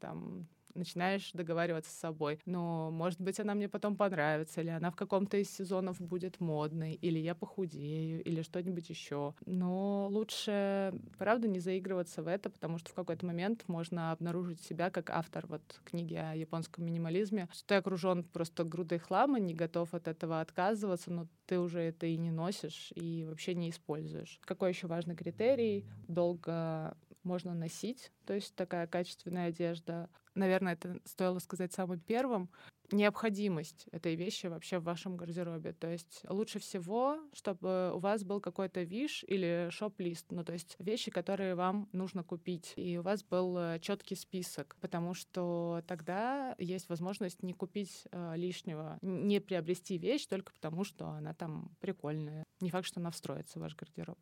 там 0.00 0.46
начинаешь 0.74 1.30
договариваться 1.32 1.90
с 1.90 1.98
собой. 1.98 2.38
Но, 2.46 2.90
может 2.90 3.20
быть, 3.20 3.40
она 3.40 3.54
мне 3.54 3.68
потом 3.68 3.96
понравится, 3.96 4.60
или 4.60 4.70
она 4.70 4.90
в 4.90 4.96
каком-то 4.96 5.36
из 5.36 5.50
сезонов 5.50 6.00
будет 6.00 6.40
модной, 6.40 6.94
или 6.94 7.18
я 7.18 7.34
похудею, 7.34 8.22
или 8.22 8.42
что-нибудь 8.42 8.88
еще. 8.90 9.34
Но 9.46 10.08
лучше, 10.08 10.94
правда, 11.18 11.48
не 11.48 11.60
заигрываться 11.60 12.22
в 12.22 12.28
это, 12.28 12.50
потому 12.50 12.78
что 12.78 12.90
в 12.90 12.94
какой-то 12.94 13.26
момент 13.26 13.64
можно 13.68 14.12
обнаружить 14.12 14.60
себя 14.62 14.90
как 14.90 15.10
автор 15.10 15.46
вот 15.46 15.80
книги 15.84 16.14
о 16.14 16.34
японском 16.34 16.84
минимализме, 16.84 17.48
что 17.52 17.66
ты 17.66 17.74
окружен 17.76 18.24
просто 18.24 18.64
грудой 18.64 18.98
хлама, 18.98 19.38
не 19.38 19.54
готов 19.54 19.94
от 19.94 20.08
этого 20.08 20.40
отказываться, 20.40 21.10
но 21.10 21.26
ты 21.46 21.58
уже 21.58 21.80
это 21.80 22.06
и 22.06 22.16
не 22.16 22.30
носишь, 22.30 22.92
и 22.94 23.26
вообще 23.28 23.54
не 23.54 23.70
используешь. 23.70 24.38
Какой 24.44 24.70
еще 24.70 24.86
важный 24.86 25.14
критерий? 25.16 25.86
Долго 26.08 26.96
можно 27.24 27.54
носить, 27.54 28.12
то 28.26 28.34
есть 28.34 28.54
такая 28.54 28.86
качественная 28.86 29.48
одежда. 29.48 30.08
Наверное, 30.34 30.74
это 30.74 31.00
стоило 31.04 31.38
сказать 31.38 31.72
самым 31.72 32.00
первым. 32.00 32.50
необходимость 32.90 33.86
этой 33.90 34.14
вещи 34.16 34.46
вообще 34.46 34.78
в 34.78 34.84
вашем 34.84 35.16
гардеробе. 35.16 35.72
То 35.72 35.90
есть 35.90 36.22
лучше 36.28 36.58
всего, 36.58 37.18
чтобы 37.32 37.92
у 37.94 37.98
вас 37.98 38.22
был 38.22 38.40
какой-то 38.40 38.82
виш 38.82 39.24
или 39.26 39.68
шоп-лист, 39.70 40.26
ну 40.30 40.44
то 40.44 40.52
есть 40.52 40.76
вещи, 40.78 41.10
которые 41.10 41.54
вам 41.54 41.88
нужно 41.92 42.22
купить, 42.22 42.74
и 42.76 42.98
у 42.98 43.02
вас 43.02 43.24
был 43.24 43.56
э, 43.56 43.78
четкий 43.80 44.14
список, 44.14 44.76
потому 44.80 45.14
что 45.14 45.82
тогда 45.86 46.54
есть 46.58 46.88
возможность 46.90 47.42
не 47.42 47.54
купить 47.54 48.06
э, 48.10 48.34
лишнего, 48.36 48.98
не 49.00 49.40
приобрести 49.40 49.96
вещь 49.96 50.26
только 50.26 50.52
потому, 50.52 50.84
что 50.84 51.08
она 51.08 51.32
там 51.32 51.74
прикольная. 51.80 52.44
Не 52.60 52.70
факт, 52.70 52.86
что 52.86 53.00
она 53.00 53.10
встроится 53.10 53.58
в 53.58 53.62
ваш 53.62 53.74
гардероб. 53.74 54.18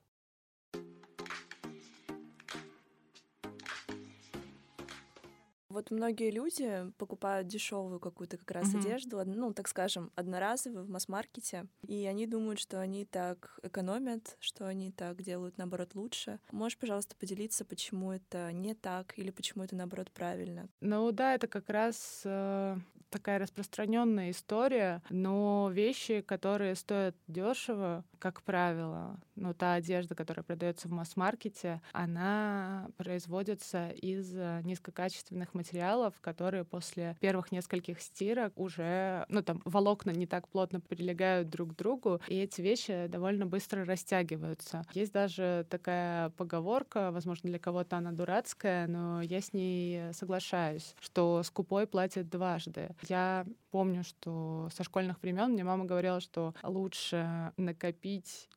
Вот 5.70 5.90
многие 5.92 6.30
люди 6.30 6.90
покупают 6.98 7.46
дешевую 7.46 8.00
какую-то 8.00 8.36
как 8.36 8.50
раз 8.50 8.74
mm-hmm. 8.74 8.80
одежду, 8.80 9.22
ну, 9.24 9.54
так 9.54 9.68
скажем, 9.68 10.10
одноразовую 10.16 10.84
в 10.84 10.90
масс-маркете, 10.90 11.66
и 11.86 12.06
они 12.06 12.26
думают, 12.26 12.58
что 12.58 12.80
они 12.80 13.04
так 13.04 13.58
экономят, 13.62 14.36
что 14.40 14.66
они 14.66 14.90
так 14.90 15.22
делают, 15.22 15.58
наоборот, 15.58 15.94
лучше. 15.94 16.40
Можешь, 16.50 16.76
пожалуйста, 16.76 17.14
поделиться, 17.16 17.64
почему 17.64 18.12
это 18.12 18.50
не 18.52 18.74
так 18.74 19.16
или 19.16 19.30
почему 19.30 19.62
это, 19.62 19.76
наоборот, 19.76 20.10
правильно? 20.10 20.68
Ну 20.80 21.12
да, 21.12 21.34
это 21.34 21.46
как 21.46 21.70
раз 21.70 22.22
э, 22.24 22.76
такая 23.10 23.38
распространенная 23.38 24.30
история, 24.30 25.02
но 25.10 25.70
вещи, 25.72 26.20
которые 26.20 26.74
стоят 26.74 27.14
дешево, 27.28 28.04
как 28.20 28.42
правило, 28.42 29.18
ну 29.34 29.54
та 29.54 29.74
одежда, 29.74 30.14
которая 30.14 30.44
продается 30.44 30.86
в 30.86 30.92
масс-маркете, 30.92 31.80
она 31.92 32.88
производится 32.96 33.88
из 33.90 34.36
э, 34.36 34.60
низкокачественных 34.62 35.54
материалов, 35.54 36.14
которые 36.20 36.64
после 36.64 37.16
первых 37.20 37.50
нескольких 37.50 38.00
стирок 38.00 38.52
уже, 38.56 39.24
ну 39.28 39.42
там 39.42 39.62
волокна 39.64 40.10
не 40.10 40.26
так 40.26 40.46
плотно 40.48 40.80
прилегают 40.80 41.48
друг 41.48 41.72
к 41.72 41.76
другу, 41.76 42.20
и 42.28 42.36
эти 42.36 42.60
вещи 42.60 43.06
довольно 43.08 43.46
быстро 43.46 43.84
растягиваются. 43.84 44.84
Есть 44.92 45.12
даже 45.12 45.66
такая 45.70 46.28
поговорка, 46.30 47.10
возможно, 47.10 47.48
для 47.48 47.58
кого-то 47.58 47.96
она 47.96 48.12
дурацкая, 48.12 48.86
но 48.86 49.22
я 49.22 49.40
с 49.40 49.54
ней 49.54 50.12
соглашаюсь, 50.12 50.94
что 51.00 51.42
скупой 51.42 51.86
платит 51.86 52.28
дважды. 52.28 52.94
Я 53.08 53.46
помню, 53.70 54.04
что 54.04 54.68
со 54.74 54.84
школьных 54.84 55.22
времен 55.22 55.52
мне 55.52 55.64
мама 55.64 55.86
говорила, 55.86 56.20
что 56.20 56.54
лучше 56.62 57.52
накопить 57.56 58.09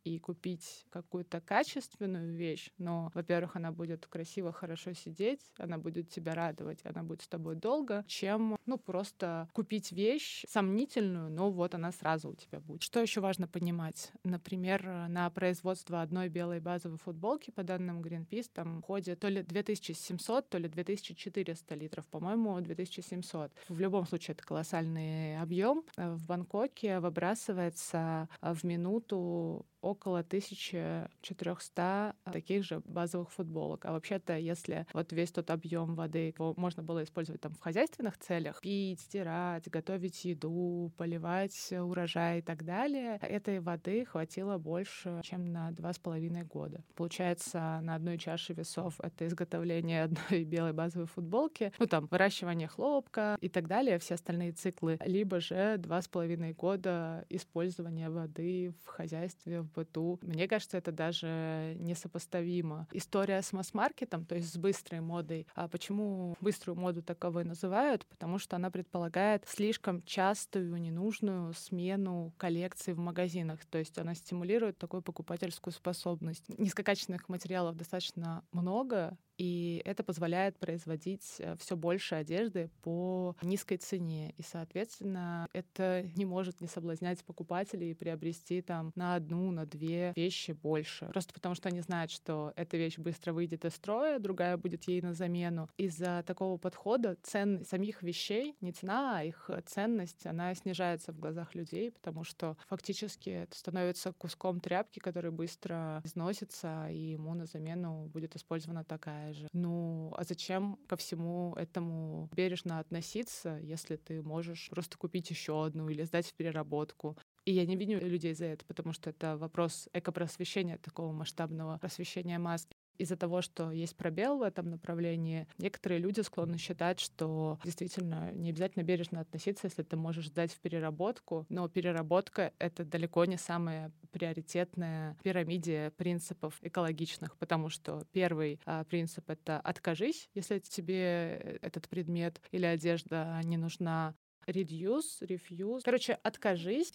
и 0.04 0.20
купить 0.20 0.86
какую-то 0.90 1.42
качественную 1.42 2.36
вещь, 2.36 2.72
но, 2.78 3.12
во-первых, 3.14 3.56
она 3.56 3.72
будет 3.72 4.06
красиво, 4.08 4.52
хорошо 4.52 4.94
сидеть, 4.94 5.40
она 5.58 5.78
будет 5.78 6.10
тебя 6.10 6.34
радовать, 6.34 6.80
она 6.84 7.04
будет 7.04 7.22
с 7.22 7.28
тобой 7.28 7.56
долго, 7.56 8.04
чем, 8.08 8.58
ну, 8.66 8.78
просто 8.78 9.48
купить 9.54 9.92
вещь 9.92 10.44
сомнительную, 10.50 11.30
но 11.30 11.52
вот 11.52 11.76
она 11.76 11.92
сразу 11.92 12.30
у 12.32 12.36
тебя 12.36 12.60
будет. 12.60 12.82
Что 12.84 13.00
еще 13.00 13.22
важно 13.22 13.48
понимать? 13.48 14.12
Например, 14.24 15.08
на 15.08 15.30
производство 15.30 16.02
одной 16.02 16.30
белой 16.30 16.60
базовой 16.60 16.98
футболки, 16.98 17.52
по 17.52 17.64
данным 17.64 18.02
Greenpeace, 18.02 18.50
там 18.54 18.82
ходит 18.82 19.20
то 19.20 19.28
ли 19.28 19.44
2700, 19.44 20.50
то 20.50 20.58
ли 20.58 20.68
2400 20.68 21.76
литров, 21.76 22.08
по-моему, 22.08 22.60
2700. 22.60 23.52
В 23.70 23.80
любом 23.80 24.06
случае, 24.06 24.34
это 24.34 24.44
колоссальный 24.44 25.40
объем. 25.40 25.84
В 25.96 26.26
Бангкоке 26.26 27.00
выбрасывается 27.00 28.28
в 28.42 28.64
минуту 28.64 29.43
tipo, 29.44 29.66
около 29.84 30.20
1400 30.20 32.16
таких 32.32 32.64
же 32.64 32.82
базовых 32.86 33.32
футболок. 33.32 33.86
А 33.86 33.92
вообще-то, 33.92 34.38
если 34.38 34.88
вот 34.94 35.12
весь 35.12 35.32
тот 35.32 35.50
объем 35.52 35.96
воды 35.96 36.34
его 36.36 36.54
можно 36.58 36.82
было 36.82 37.04
использовать 37.04 37.42
там 37.42 37.54
в 37.54 37.60
хозяйственных 37.60 38.18
целях, 38.18 38.62
пить, 38.62 39.02
стирать, 39.02 39.70
готовить 39.70 40.24
еду, 40.24 40.92
поливать 40.98 41.74
урожай 41.74 42.40
и 42.40 42.42
так 42.42 42.64
далее, 42.64 43.20
этой 43.22 43.60
воды 43.60 44.06
хватило 44.06 44.58
больше, 44.58 45.20
чем 45.24 45.52
на 45.52 45.72
два 45.72 45.92
с 45.92 46.00
половиной 46.00 46.44
года. 46.44 46.82
Получается, 46.96 47.82
на 47.82 47.96
одной 47.96 48.18
чаше 48.18 48.54
весов 48.54 49.00
это 49.02 49.28
изготовление 49.28 50.04
одной 50.06 50.46
белой 50.46 50.72
базовой 50.72 51.08
футболки, 51.08 51.74
ну 51.78 51.88
там 51.88 52.08
выращивание 52.10 52.70
хлопка 52.70 53.38
и 53.42 53.50
так 53.50 53.68
далее, 53.68 54.00
все 54.00 54.14
остальные 54.16 54.54
циклы, 54.54 54.98
либо 55.06 55.42
же 55.42 55.76
два 55.78 56.02
с 56.02 56.08
половиной 56.08 56.54
года 56.54 57.26
использования 57.30 58.10
воды 58.10 58.74
в 58.86 58.88
хозяйстве, 58.88 59.62
в 59.62 59.73
быту. 59.74 60.20
Мне 60.22 60.48
кажется, 60.48 60.78
это 60.78 60.92
даже 60.92 61.76
несопоставимо. 61.80 62.88
История 62.92 63.42
с 63.42 63.54
масс-маркетом, 63.54 64.26
то 64.26 64.36
есть 64.36 64.54
с 64.54 64.58
быстрой 64.58 65.02
модой. 65.02 65.48
А 65.56 65.68
почему 65.68 66.36
быструю 66.42 66.80
моду 66.80 67.02
таковой 67.02 67.44
называют? 67.44 68.06
Потому 68.08 68.40
что 68.40 68.56
она 68.56 68.70
предполагает 68.72 69.46
слишком 69.48 70.02
частую, 70.04 70.76
ненужную 70.78 71.54
смену 71.54 72.34
коллекций 72.38 72.94
в 72.94 73.00
магазинах. 73.00 73.66
То 73.66 73.78
есть 73.78 73.98
она 73.98 74.16
стимулирует 74.16 74.78
такую 74.78 75.02
покупательскую 75.02 75.74
способность. 75.74 76.48
Низкокачественных 76.58 77.30
материалов 77.30 77.76
достаточно 77.76 78.44
много, 78.52 79.18
и 79.38 79.82
это 79.86 80.04
позволяет 80.04 80.58
производить 80.58 81.36
э, 81.40 81.56
все 81.58 81.76
больше 81.76 82.16
одежды 82.16 82.70
по 82.82 83.36
низкой 83.42 83.78
цене. 83.78 84.34
И, 84.38 84.44
соответственно, 84.44 85.48
это 85.54 86.04
не 86.16 86.26
может 86.26 86.62
не 86.62 86.68
соблазнять 86.68 87.24
покупателей 87.24 87.92
и 87.92 87.96
приобрести 87.96 88.62
там 88.62 88.92
на 88.96 89.16
одну, 89.16 89.52
на 89.52 89.66
две 89.66 90.14
вещи 90.16 90.52
больше. 90.52 91.08
Просто 91.08 91.34
потому 91.34 91.56
что 91.56 91.70
они 91.70 91.82
знают, 91.82 92.12
что 92.12 92.54
эта 92.56 92.78
вещь 92.78 92.98
быстро 92.98 93.34
выйдет 93.34 93.66
из 93.66 93.74
строя, 93.76 94.20
другая 94.20 94.58
будет 94.58 94.84
ей 94.88 95.02
на 95.02 95.14
замену. 95.14 95.70
Из-за 95.78 96.24
такого 96.26 96.58
подхода 96.58 97.18
цен 97.24 97.66
самих 97.66 98.04
вещей, 98.04 98.56
не 98.62 98.72
цена, 98.72 99.18
а 99.18 99.24
их 99.24 99.50
ценность, 99.66 100.26
она 100.26 100.54
снижается 100.54 101.12
в 101.12 101.20
глазах 101.20 101.56
людей, 101.56 101.92
потому 101.92 102.24
что 102.24 102.58
фактически 102.68 103.30
это 103.30 103.58
становится 103.58 104.14
куском 104.14 104.60
тряпки, 104.60 105.00
который 105.00 105.32
быстро 105.32 106.02
износится, 106.04 106.88
и 106.90 107.14
ему 107.14 107.34
на 107.34 107.46
замену 107.46 108.10
будет 108.14 108.36
использована 108.36 108.84
такая 108.84 109.23
такая 109.24 109.34
же. 109.34 109.48
Ну, 109.54 110.14
а 110.18 110.24
зачем 110.24 110.78
ко 110.88 110.96
всему 110.96 111.54
этому 111.56 112.30
бережно 112.36 112.80
относиться, 112.80 113.58
если 113.62 113.96
ты 113.96 114.22
можешь 114.22 114.70
просто 114.70 114.98
купить 114.98 115.30
еще 115.30 115.66
одну 115.66 115.90
или 115.90 116.04
сдать 116.04 116.28
в 116.28 116.34
переработку? 116.34 117.18
И 117.46 117.52
я 117.52 117.66
не 117.66 117.76
виню 117.76 118.00
людей 118.00 118.34
за 118.34 118.46
это, 118.46 118.66
потому 118.66 118.94
что 118.94 119.10
это 119.10 119.38
вопрос 119.38 119.90
экопросвещения, 119.94 120.78
такого 120.78 121.12
масштабного 121.12 121.78
просвещения 121.78 122.40
масс 122.40 122.68
из-за 122.98 123.16
того, 123.16 123.42
что 123.42 123.72
есть 123.72 123.96
пробел 123.96 124.38
в 124.38 124.42
этом 124.42 124.70
направлении, 124.70 125.48
некоторые 125.58 126.00
люди 126.00 126.22
склонны 126.22 126.58
считать, 126.58 127.00
что 127.00 127.60
действительно 127.64 128.32
не 128.34 128.50
обязательно 128.50 128.84
бережно 128.84 129.22
относиться, 129.22 129.68
если 129.68 129.84
ты 129.84 129.96
можешь 129.96 130.28
сдать 130.28 130.52
в 130.54 130.60
переработку, 130.60 131.46
но 131.50 131.68
переработка— 131.68 132.54
это 132.60 132.84
далеко 132.86 133.26
не 133.26 133.38
самая 133.38 133.92
приоритетная 134.12 135.18
пирамиде 135.24 135.92
принципов 135.98 136.58
экологичных, 136.62 137.38
потому 137.38 137.70
что 137.70 138.04
первый 138.12 138.60
а, 138.66 138.84
принцип— 138.84 139.24
это 139.30 139.60
«откажись», 139.60 140.30
если 140.34 140.60
тебе 140.60 141.60
этот 141.62 141.90
предмет 141.90 142.42
или 142.52 142.66
одежда 142.66 143.40
не 143.44 143.58
нужна, 143.58 144.16
reduce, 144.48 145.22
refuse. 145.22 145.82
Короче, 145.84 146.14
откажись, 146.24 146.94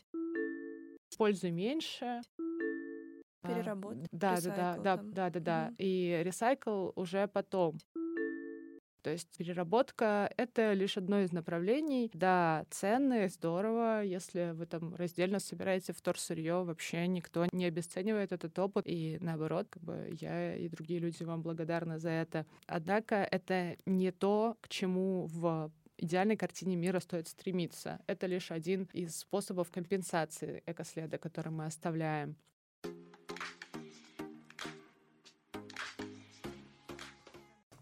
используй 1.10 1.50
меньше, 1.50 2.20
Переработать. 3.42 4.08
Да, 4.12 4.40
да, 4.40 4.50
да, 4.50 4.76
да, 4.76 4.96
да, 5.02 5.30
да, 5.30 5.40
да. 5.40 5.72
И 5.78 6.20
ресайкл 6.24 6.90
уже 6.96 7.28
потом. 7.28 7.78
То 9.02 9.10
есть 9.12 9.28
переработка— 9.38 10.30
это 10.36 10.72
лишь 10.72 10.96
одно 10.96 11.20
из 11.20 11.32
направлений. 11.32 12.10
Да, 12.12 12.66
ценные, 12.68 13.28
здорово. 13.28 14.02
Если 14.02 14.50
вы 14.52 14.66
там 14.66 14.94
раздельно 14.96 15.38
собираете 15.38 15.92
вторсырье, 15.92 16.64
вообще 16.64 17.06
никто 17.06 17.46
не 17.52 17.64
обесценивает 17.64 18.32
этот 18.32 18.58
опыт. 18.58 18.84
И 18.86 19.18
наоборот, 19.20 19.68
как 19.70 19.82
бы 19.82 20.14
я 20.20 20.56
и 20.56 20.68
другие 20.68 20.98
люди 21.00 21.22
вам 21.22 21.42
благодарны 21.42 21.98
за 21.98 22.10
это. 22.10 22.44
Однако 22.66 23.16
это 23.16 23.76
не 23.86 24.10
то, 24.10 24.56
к 24.60 24.68
чему 24.68 25.26
в 25.26 25.70
идеальной 25.96 26.36
картине 26.36 26.76
мира 26.76 27.00
стоит 27.00 27.28
стремиться. 27.28 28.00
Это 28.08 28.26
лишь 28.26 28.50
один 28.50 28.88
из 28.92 29.16
способов 29.16 29.70
компенсации 29.70 30.62
экоследа, 30.66 31.18
который 31.18 31.52
мы 31.52 31.66
оставляем. 31.66 32.36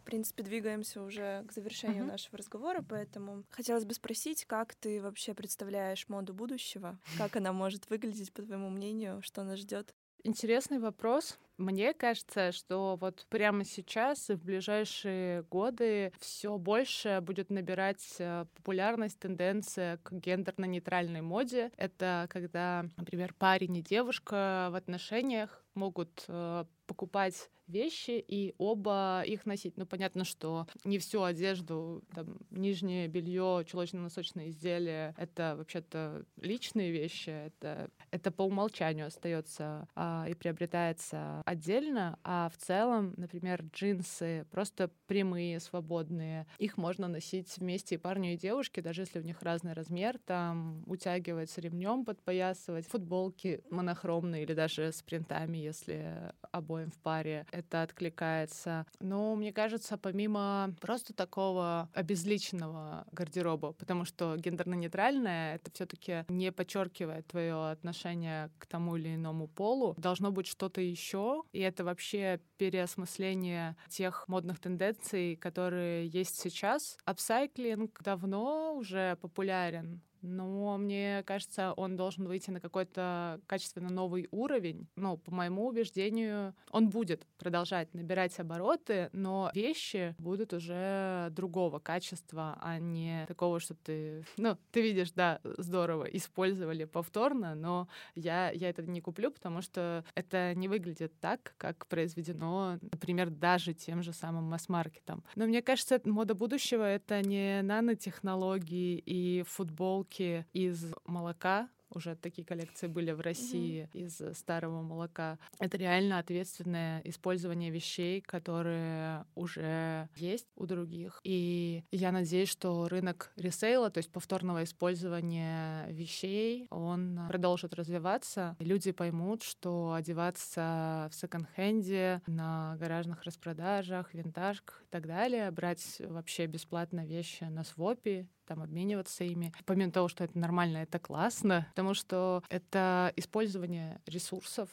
Принципе, 0.06 0.42
двигаемся 0.42 1.02
уже 1.02 1.44
к 1.46 1.52
завершению 1.52 2.04
uh-huh. 2.04 2.12
нашего 2.12 2.38
разговора, 2.38 2.82
поэтому 2.88 3.44
хотелось 3.50 3.84
бы 3.84 3.92
спросить, 3.92 4.46
как 4.46 4.74
ты 4.74 5.02
вообще 5.02 5.34
представляешь 5.34 6.08
моду 6.08 6.32
будущего? 6.32 6.98
Как 7.18 7.36
она 7.36 7.52
может 7.52 7.90
выглядеть, 7.90 8.32
по 8.32 8.42
твоему 8.42 8.70
мнению? 8.70 9.20
Что 9.22 9.42
нас 9.42 9.58
ждет? 9.58 9.94
Интересный 10.26 10.78
вопрос. 10.80 11.38
Мне 11.56 11.94
кажется, 11.94 12.50
что 12.52 12.98
вот 13.00 13.26
прямо 13.30 13.64
сейчас 13.64 14.28
и 14.28 14.34
в 14.34 14.42
ближайшие 14.42 15.44
годы 15.44 16.12
все 16.18 16.58
больше 16.58 17.20
будет 17.22 17.48
набирать 17.48 18.04
э, 18.18 18.44
популярность 18.56 19.18
тенденция 19.18 19.98
к 19.98 20.12
гендерно-нейтральной 20.12 21.22
моде. 21.22 21.70
Это 21.76 22.26
когда, 22.28 22.86
например, 22.96 23.34
парень 23.34 23.76
и 23.76 23.82
девушка 23.82 24.68
в 24.72 24.74
отношениях 24.74 25.64
могут 25.74 26.24
э, 26.26 26.64
покупать 26.86 27.48
вещи 27.68 28.24
и 28.26 28.54
оба 28.58 29.22
их 29.26 29.46
носить. 29.46 29.76
Ну, 29.76 29.86
понятно, 29.86 30.24
что 30.24 30.66
не 30.84 30.98
всю 30.98 31.22
одежду, 31.22 32.02
там, 32.14 32.38
нижнее 32.50 33.08
белье, 33.08 33.64
чулочно-носочные 33.66 34.50
изделия— 34.50 35.14
это 35.18 35.54
вообще-то 35.56 36.24
личные 36.40 36.90
вещи, 36.90 37.30
это, 37.30 37.90
это 38.10 38.30
по 38.30 38.42
умолчанию 38.42 39.06
остается 39.06 39.88
а, 39.94 40.26
и 40.28 40.34
приобретается 40.34 41.42
отдельно, 41.44 42.18
а 42.24 42.50
в 42.50 42.56
целом, 42.56 43.14
например, 43.16 43.64
джинсы 43.72 44.46
просто 44.50 44.90
прямые, 45.06 45.60
свободные, 45.60 46.46
их 46.58 46.76
можно 46.76 47.08
носить 47.08 47.56
вместе 47.58 47.96
и 47.96 47.98
парню, 47.98 48.34
и 48.34 48.36
девушке, 48.36 48.82
даже 48.82 49.02
если 49.02 49.20
у 49.20 49.22
них 49.22 49.42
разный 49.42 49.72
размер, 49.72 50.18
там 50.18 50.82
утягивать 50.86 51.56
ремнем, 51.58 52.04
подпоясывать, 52.04 52.86
футболки 52.86 53.62
монохромные 53.70 54.42
или 54.42 54.54
даже 54.54 54.92
с 54.92 55.02
принтами, 55.02 55.58
если 55.58 56.32
обоим 56.52 56.90
в 56.90 56.98
паре 56.98 57.46
это 57.56 57.82
откликается. 57.82 58.86
Но 59.00 59.34
мне 59.34 59.52
кажется, 59.52 59.96
помимо 59.96 60.74
просто 60.80 61.14
такого 61.14 61.88
обезличенного 61.94 63.06
гардероба, 63.12 63.72
потому 63.72 64.04
что 64.04 64.36
гендерно-нейтральное 64.36 65.56
это 65.56 65.70
все-таки 65.72 66.24
не 66.28 66.52
подчеркивает 66.52 67.26
твое 67.26 67.70
отношение 67.70 68.50
к 68.58 68.66
тому 68.66 68.96
или 68.96 69.14
иному 69.14 69.48
полу, 69.48 69.94
должно 69.96 70.30
быть 70.30 70.46
что-то 70.46 70.80
еще, 70.80 71.42
и 71.52 71.60
это 71.60 71.84
вообще 71.84 72.40
переосмысление 72.58 73.76
тех 73.88 74.28
модных 74.28 74.60
тенденций, 74.60 75.36
которые 75.36 76.06
есть 76.08 76.38
сейчас. 76.38 76.98
Апсайклинг 77.04 78.02
давно 78.02 78.74
уже 78.76 79.16
популярен 79.20 80.02
но 80.26 80.76
мне 80.76 81.22
кажется, 81.24 81.72
он 81.72 81.96
должен 81.96 82.26
выйти 82.26 82.50
на 82.50 82.60
какой-то 82.60 83.40
качественно 83.46 83.88
новый 83.88 84.28
уровень. 84.30 84.88
Ну, 84.96 85.16
по 85.16 85.32
моему 85.32 85.66
убеждению, 85.66 86.54
он 86.70 86.90
будет 86.90 87.26
продолжать 87.38 87.92
набирать 87.94 88.38
обороты, 88.38 89.08
но 89.12 89.50
вещи 89.54 90.14
будут 90.18 90.52
уже 90.52 91.28
другого 91.30 91.78
качества, 91.78 92.58
а 92.60 92.78
не 92.78 93.24
такого, 93.26 93.60
что 93.60 93.74
ты, 93.74 94.24
ну, 94.36 94.56
ты 94.72 94.82
видишь, 94.82 95.12
да, 95.12 95.40
здорово, 95.44 96.04
использовали 96.04 96.84
повторно, 96.84 97.54
но 97.54 97.88
я, 98.14 98.50
я 98.50 98.70
это 98.70 98.82
не 98.82 99.00
куплю, 99.00 99.30
потому 99.30 99.62
что 99.62 100.04
это 100.14 100.54
не 100.54 100.68
выглядит 100.68 101.12
так, 101.20 101.54
как 101.56 101.86
произведено, 101.86 102.78
например, 102.80 103.30
даже 103.30 103.74
тем 103.74 104.02
же 104.02 104.12
самым 104.12 104.44
масс-маркетом. 104.44 105.22
Но 105.36 105.46
мне 105.46 105.62
кажется, 105.62 106.00
мода 106.04 106.34
будущего— 106.34 106.82
это 106.84 107.22
не 107.22 107.62
нанотехнологии 107.62 109.02
и 109.04 109.44
футболки, 109.46 110.15
булки 110.16 110.46
из 110.52 110.92
молока, 111.04 111.68
уже 111.90 112.16
такие 112.16 112.44
коллекции 112.44 112.88
были 112.88 113.12
в 113.12 113.20
России 113.20 113.88
mm-hmm. 113.92 114.00
из 114.00 114.38
старого 114.38 114.82
молока. 114.82 115.38
Это 115.60 115.76
реально 115.78 116.18
ответственное 116.18 117.00
использование 117.04 117.70
вещей, 117.70 118.20
которые 118.20 119.24
уже 119.36 120.08
есть 120.16 120.48
у 120.56 120.66
других. 120.66 121.20
И 121.22 121.84
я 121.92 122.10
надеюсь, 122.10 122.48
что 122.48 122.88
рынок 122.88 123.30
ресейла, 123.36 123.90
то 123.90 123.98
есть 123.98 124.10
повторного 124.10 124.64
использования 124.64 125.86
вещей, 125.88 126.66
он 126.70 127.20
продолжит 127.28 127.72
развиваться. 127.74 128.56
Люди 128.58 128.90
поймут, 128.90 129.44
что 129.44 129.92
одеваться 129.92 131.08
в 131.12 131.14
секонд-хенде, 131.14 132.20
на 132.26 132.76
гаражных 132.78 133.22
распродажах, 133.22 134.12
винтажках 134.12 134.82
и 134.82 134.88
так 134.90 135.06
далее, 135.06 135.50
брать 135.52 136.00
вообще 136.00 136.46
бесплатно 136.46 137.06
вещи 137.06 137.44
на 137.44 137.62
свопе 137.62 138.26
там 138.46 138.62
обмениваться 138.62 139.24
ими. 139.24 139.52
Помимо 139.64 139.90
того, 139.90 140.08
что 140.08 140.24
это 140.24 140.38
нормально, 140.38 140.78
это 140.78 140.98
классно, 140.98 141.66
потому 141.70 141.94
что 141.94 142.42
это 142.48 143.12
использование 143.16 144.00
ресурсов, 144.06 144.68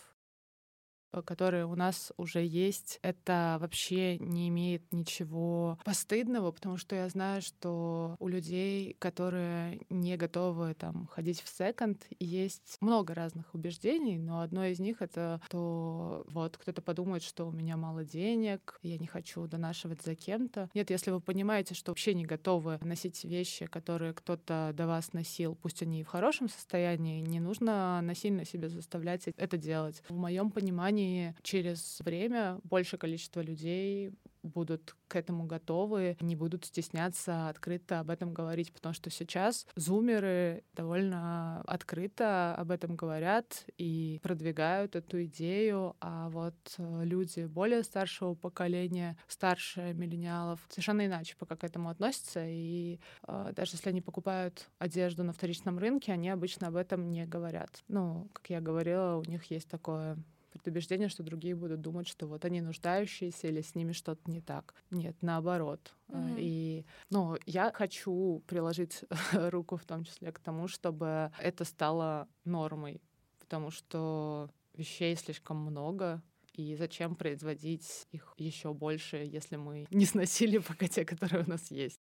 которые 1.21 1.65
у 1.65 1.75
нас 1.75 2.11
уже 2.17 2.43
есть, 2.43 2.99
это 3.01 3.57
вообще 3.59 4.17
не 4.17 4.49
имеет 4.49 4.91
ничего 4.91 5.77
постыдного, 5.85 6.51
потому 6.51 6.77
что 6.77 6.95
я 6.95 7.07
знаю, 7.09 7.41
что 7.41 8.15
у 8.19 8.27
людей, 8.27 8.95
которые 8.99 9.81
не 9.89 10.17
готовы 10.17 10.73
там 10.73 11.07
ходить 11.07 11.41
в 11.41 11.47
секонд, 11.47 12.05
есть 12.19 12.77
много 12.81 13.13
разных 13.13 13.53
убеждений, 13.53 14.17
но 14.17 14.41
одно 14.41 14.65
из 14.65 14.79
них 14.79 15.01
это 15.01 15.41
то, 15.49 16.25
вот 16.27 16.57
кто-то 16.57 16.81
подумает, 16.81 17.23
что 17.23 17.45
у 17.45 17.51
меня 17.51 17.77
мало 17.77 18.03
денег, 18.03 18.79
я 18.81 18.97
не 18.97 19.07
хочу 19.07 19.45
донашивать 19.47 20.01
за 20.01 20.15
кем-то. 20.15 20.69
Нет, 20.73 20.89
если 20.89 21.11
вы 21.11 21.19
понимаете, 21.19 21.75
что 21.75 21.91
вообще 21.91 22.13
не 22.13 22.25
готовы 22.25 22.79
носить 22.81 23.23
вещи, 23.23 23.65
которые 23.65 24.13
кто-то 24.13 24.71
до 24.73 24.87
вас 24.87 25.13
носил, 25.13 25.55
пусть 25.55 25.81
они 25.81 26.01
и 26.01 26.03
в 26.03 26.07
хорошем 26.07 26.49
состоянии, 26.49 27.21
не 27.21 27.39
нужно 27.39 28.01
насильно 28.01 28.45
себя 28.45 28.69
заставлять 28.69 29.27
это 29.27 29.57
делать. 29.57 30.01
В 30.09 30.15
моем 30.15 30.51
понимании 30.51 31.02
компании 31.03 31.35
через 31.41 31.99
время 32.03 32.59
большее 32.63 32.99
количество 32.99 33.41
людей 33.41 34.11
будут 34.43 34.95
к 35.07 35.15
этому 35.15 35.45
готовы, 35.45 36.17
не 36.19 36.35
будут 36.35 36.65
стесняться 36.65 37.49
открыто 37.49 37.99
об 37.99 38.09
этом 38.09 38.33
говорить, 38.33 38.73
потому 38.73 38.93
что 38.93 39.09
сейчас 39.09 39.65
зумеры 39.75 40.63
довольно 40.73 41.61
открыто 41.61 42.53
об 42.55 42.71
этом 42.71 42.95
говорят 42.95 43.65
и 43.77 44.19
продвигают 44.21 44.95
эту 44.95 45.23
идею, 45.25 45.95
а 46.01 46.29
вот 46.29 46.55
э, 46.77 47.01
люди 47.05 47.45
более 47.45 47.83
старшего 47.83 48.35
поколения, 48.35 49.17
старше 49.27 49.93
миллениалов, 49.93 50.59
совершенно 50.69 51.05
иначе 51.05 51.35
пока 51.37 51.55
к 51.55 51.63
этому 51.63 51.89
относятся, 51.89 52.45
и 52.45 52.99
э, 53.27 53.53
даже 53.55 53.75
если 53.75 53.89
они 53.89 54.01
покупают 54.01 54.69
одежду 54.77 55.23
на 55.23 55.31
вторичном 55.31 55.79
рынке, 55.79 56.11
они 56.11 56.29
обычно 56.29 56.67
об 56.67 56.75
этом 56.75 57.09
не 57.09 57.25
говорят. 57.25 57.83
Ну, 57.87 58.27
как 58.33 58.49
я 58.49 58.59
говорила, 58.59 59.15
у 59.15 59.29
них 59.29 59.49
есть 59.51 59.69
такое 59.69 60.17
предубеждение, 60.53 61.09
что 61.09 61.23
другие 61.23 61.55
будут 61.55 61.81
думать, 61.81 62.07
что 62.07 62.27
вот 62.27 62.45
они 62.45 62.61
нуждающиеся 62.61 63.47
или 63.47 63.61
с 63.61 63.75
ними 63.75 63.91
что-то 63.91 64.29
не 64.29 64.41
так. 64.41 64.75
Нет, 64.91 65.15
наоборот. 65.21 65.93
Mm-hmm. 66.09 66.35
И, 66.37 66.85
ну, 67.09 67.37
я 67.45 67.71
хочу 67.73 68.43
приложить 68.47 69.03
руку 69.33 69.77
в 69.77 69.85
том 69.85 70.03
числе 70.03 70.31
к 70.31 70.39
тому, 70.39 70.67
чтобы 70.67 71.31
это 71.39 71.65
стало 71.65 72.27
нормой, 72.45 73.01
потому 73.39 73.71
что 73.71 74.49
вещей 74.75 75.15
слишком 75.15 75.57
много, 75.57 76.21
и 76.53 76.75
зачем 76.75 77.15
производить 77.15 78.07
их 78.11 78.33
еще 78.37 78.73
больше, 78.73 79.17
если 79.17 79.55
мы 79.55 79.87
не 79.89 80.05
сносили 80.05 80.59
пока 80.59 80.87
те, 80.87 81.05
которые 81.05 81.43
у 81.43 81.49
нас 81.49 81.71
есть. 81.71 81.99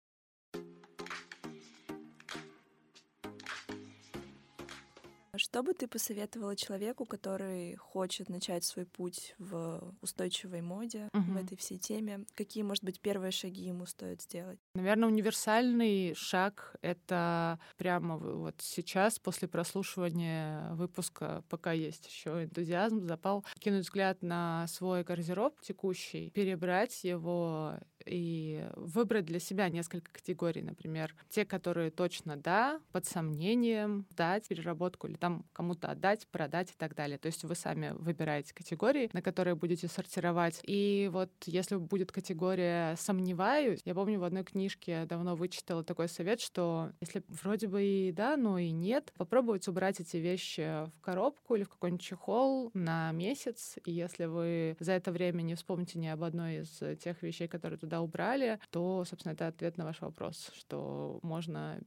Что 5.57 5.63
бы 5.63 5.73
ты 5.73 5.87
посоветовала 5.87 6.55
человеку, 6.55 7.03
который 7.05 7.73
хочет 7.77 8.29
начать 8.29 8.63
свой 8.63 8.85
путь 8.85 9.33
в 9.39 9.91
устойчивой 10.01 10.61
моде, 10.61 11.09
угу. 11.15 11.31
в 11.31 11.35
этой 11.35 11.57
всей 11.57 11.79
теме? 11.79 12.25
Какие, 12.35 12.61
может 12.61 12.83
быть, 12.83 12.99
первые 12.99 13.31
шаги 13.31 13.63
ему 13.63 13.87
стоит 13.87 14.21
сделать? 14.21 14.59
Наверное, 14.75 15.09
универсальный 15.09 16.13
шаг— 16.13 16.75
это 16.83 17.59
прямо 17.75 18.17
вот 18.17 18.53
сейчас, 18.59 19.17
после 19.17 19.47
прослушивания 19.47 20.75
выпуска, 20.75 21.43
пока 21.49 21.71
есть 21.71 22.05
еще 22.05 22.43
энтузиазм, 22.43 23.07
запал, 23.07 23.43
кинуть 23.57 23.85
взгляд 23.85 24.21
на 24.21 24.67
свой 24.67 25.03
гардероб 25.03 25.59
текущий, 25.61 26.29
перебрать 26.35 27.03
его 27.03 27.79
и 28.07 28.65
выбрать 28.75 29.25
для 29.25 29.39
себя 29.39 29.69
несколько 29.69 30.11
категорий, 30.11 30.61
например, 30.61 31.15
те, 31.29 31.45
которые 31.45 31.91
точно 31.91 32.37
да, 32.37 32.79
под 32.91 33.05
сомнением, 33.05 34.05
дать 34.15 34.47
переработку 34.47 35.07
или 35.07 35.15
там 35.15 35.45
кому-то 35.53 35.91
отдать, 35.91 36.27
продать 36.27 36.71
и 36.71 36.75
так 36.77 36.95
далее. 36.95 37.17
То 37.17 37.27
есть 37.27 37.43
вы 37.43 37.55
сами 37.55 37.93
выбираете 37.97 38.53
категории, 38.53 39.09
на 39.13 39.21
которые 39.21 39.55
будете 39.55 39.87
сортировать. 39.87 40.59
И 40.63 41.09
вот 41.11 41.31
если 41.45 41.75
будет 41.75 42.11
категория 42.11 42.95
«сомневаюсь», 42.95 43.81
я 43.85 43.93
помню 43.93 44.19
в 44.19 44.23
одной 44.23 44.43
книжке 44.43 45.05
давно 45.05 45.35
вычитала 45.35 45.83
такой 45.83 46.07
совет, 46.07 46.39
что 46.39 46.91
если 47.01 47.23
вроде 47.27 47.67
бы 47.67 47.83
и 47.83 48.11
да, 48.11 48.37
но 48.37 48.57
и 48.57 48.71
нет, 48.71 49.13
попробуйте 49.17 49.71
убрать 49.71 49.99
эти 49.99 50.17
вещи 50.17 50.85
в 50.85 51.01
коробку 51.01 51.55
или 51.55 51.63
в 51.63 51.69
какой-нибудь 51.69 52.01
чехол 52.01 52.71
на 52.73 53.11
месяц, 53.11 53.77
и 53.85 53.91
если 53.91 54.25
вы 54.25 54.75
за 54.79 54.93
это 54.93 55.11
время 55.11 55.41
не 55.41 55.55
вспомните 55.55 55.99
ни 55.99 56.07
об 56.07 56.23
одной 56.23 56.61
из 56.61 56.83
тех 56.99 57.21
вещей, 57.21 57.47
которые 57.47 57.79
туда 57.79 57.96
туда 57.97 58.01
убрали, 58.01 58.59
то, 58.71 59.03
собственно, 59.05 59.33
это 59.33 59.47
ответ 59.47 59.77
на 59.77 59.85
ваш 59.85 60.01
вопрос, 60.01 60.51
что 60.55 61.19
можно 61.23 61.79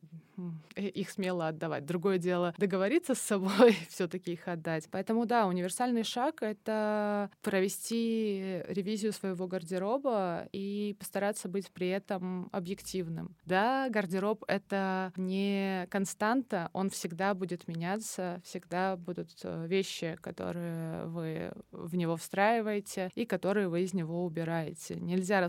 их 0.77 1.11
смело 1.11 1.49
отдавать. 1.49 1.85
Другое 1.85 2.19
дело 2.19 2.55
договориться 2.59 3.15
с 3.15 3.21
собой, 3.21 3.77
все-таки 3.89 4.33
их 4.33 4.49
отдать. 4.49 4.89
Поэтому 4.91 5.27
да, 5.27 5.47
универсальный 5.47 6.05
шаг— 6.05 6.39
это 6.43 7.31
провести 7.43 8.63
ревизию 8.69 9.13
своего 9.13 9.47
гардероба 9.47 10.49
и 10.53 10.97
постараться 10.99 11.49
быть 11.49 11.71
при 11.71 11.89
этом 11.89 12.49
объективным. 12.53 13.37
Да, 13.45 13.89
гардероб— 13.91 14.45
это 14.49 15.13
не 15.17 15.87
константа, 15.91 16.71
он 16.73 16.91
всегда 16.91 17.35
будет 17.35 17.69
меняться, 17.69 18.41
всегда 18.45 18.97
будут 18.97 19.31
э, 19.43 19.67
вещи, 19.67 20.17
которые 20.21 21.05
вы 21.07 21.53
в 21.71 21.97
него 21.97 22.17
встраиваете 22.17 23.11
и 23.15 23.25
которые 23.25 23.69
вы 23.69 23.83
из 23.83 23.95
него 23.95 24.25
убираете. 24.25 24.97
Нельзя 24.97 25.41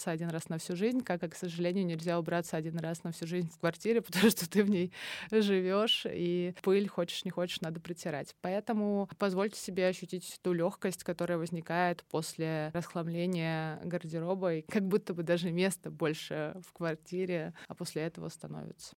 расхламиться 0.00 0.10
один 0.10 0.30
раз 0.30 0.48
на 0.48 0.58
всю 0.58 0.76
жизнь, 0.76 1.00
как, 1.02 1.20
к 1.20 1.34
сожалению, 1.34 1.86
нельзя 1.86 2.18
убраться 2.18 2.56
один 2.56 2.78
раз 2.78 3.04
на 3.04 3.12
всю 3.12 3.26
жизнь 3.26 3.50
в 3.50 3.58
квартире, 3.58 4.00
потому 4.02 4.30
что 4.30 4.48
ты 4.48 4.64
в 4.64 4.70
ней 4.70 4.92
живешь, 5.30 6.06
и 6.10 6.54
пыль, 6.62 6.88
хочешь 6.88 7.24
не 7.24 7.30
хочешь, 7.30 7.60
надо 7.60 7.80
протирать. 7.80 8.34
Поэтому 8.40 9.08
позвольте 9.18 9.58
себе 9.58 9.88
ощутить 9.88 10.38
ту 10.42 10.52
легкость, 10.52 11.04
которая 11.04 11.38
возникает 11.38 12.04
после 12.10 12.70
расхламления 12.74 13.80
гардероба, 13.84 14.54
и 14.54 14.62
как 14.62 14.86
будто 14.86 15.14
бы 15.14 15.22
даже 15.22 15.50
места 15.50 15.90
больше 15.90 16.54
в 16.66 16.72
квартире, 16.72 17.52
а 17.68 17.74
после 17.74 18.02
этого 18.02 18.28
становится. 18.28 18.94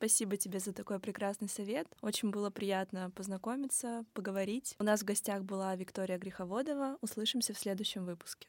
Спасибо 0.00 0.38
тебе 0.38 0.60
за 0.60 0.72
такой 0.72 0.98
прекрасный 0.98 1.50
совет. 1.50 1.86
Очень 2.00 2.30
было 2.30 2.48
приятно 2.48 3.10
познакомиться, 3.10 4.06
поговорить. 4.14 4.74
У 4.78 4.82
нас 4.82 5.02
в 5.02 5.04
гостях 5.04 5.42
была 5.42 5.76
Виктория 5.76 6.16
Греховодова. 6.16 6.96
Услышимся 7.02 7.52
в 7.52 7.58
следующем 7.58 8.06
выпуске. 8.06 8.48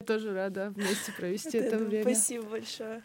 Я 0.00 0.06
тоже 0.06 0.34
рада 0.34 0.68
вместе 0.68 1.12
провести 1.12 1.56
это 1.56 1.78
время. 1.78 2.02
Спасибо 2.02 2.50
большое. 2.50 3.02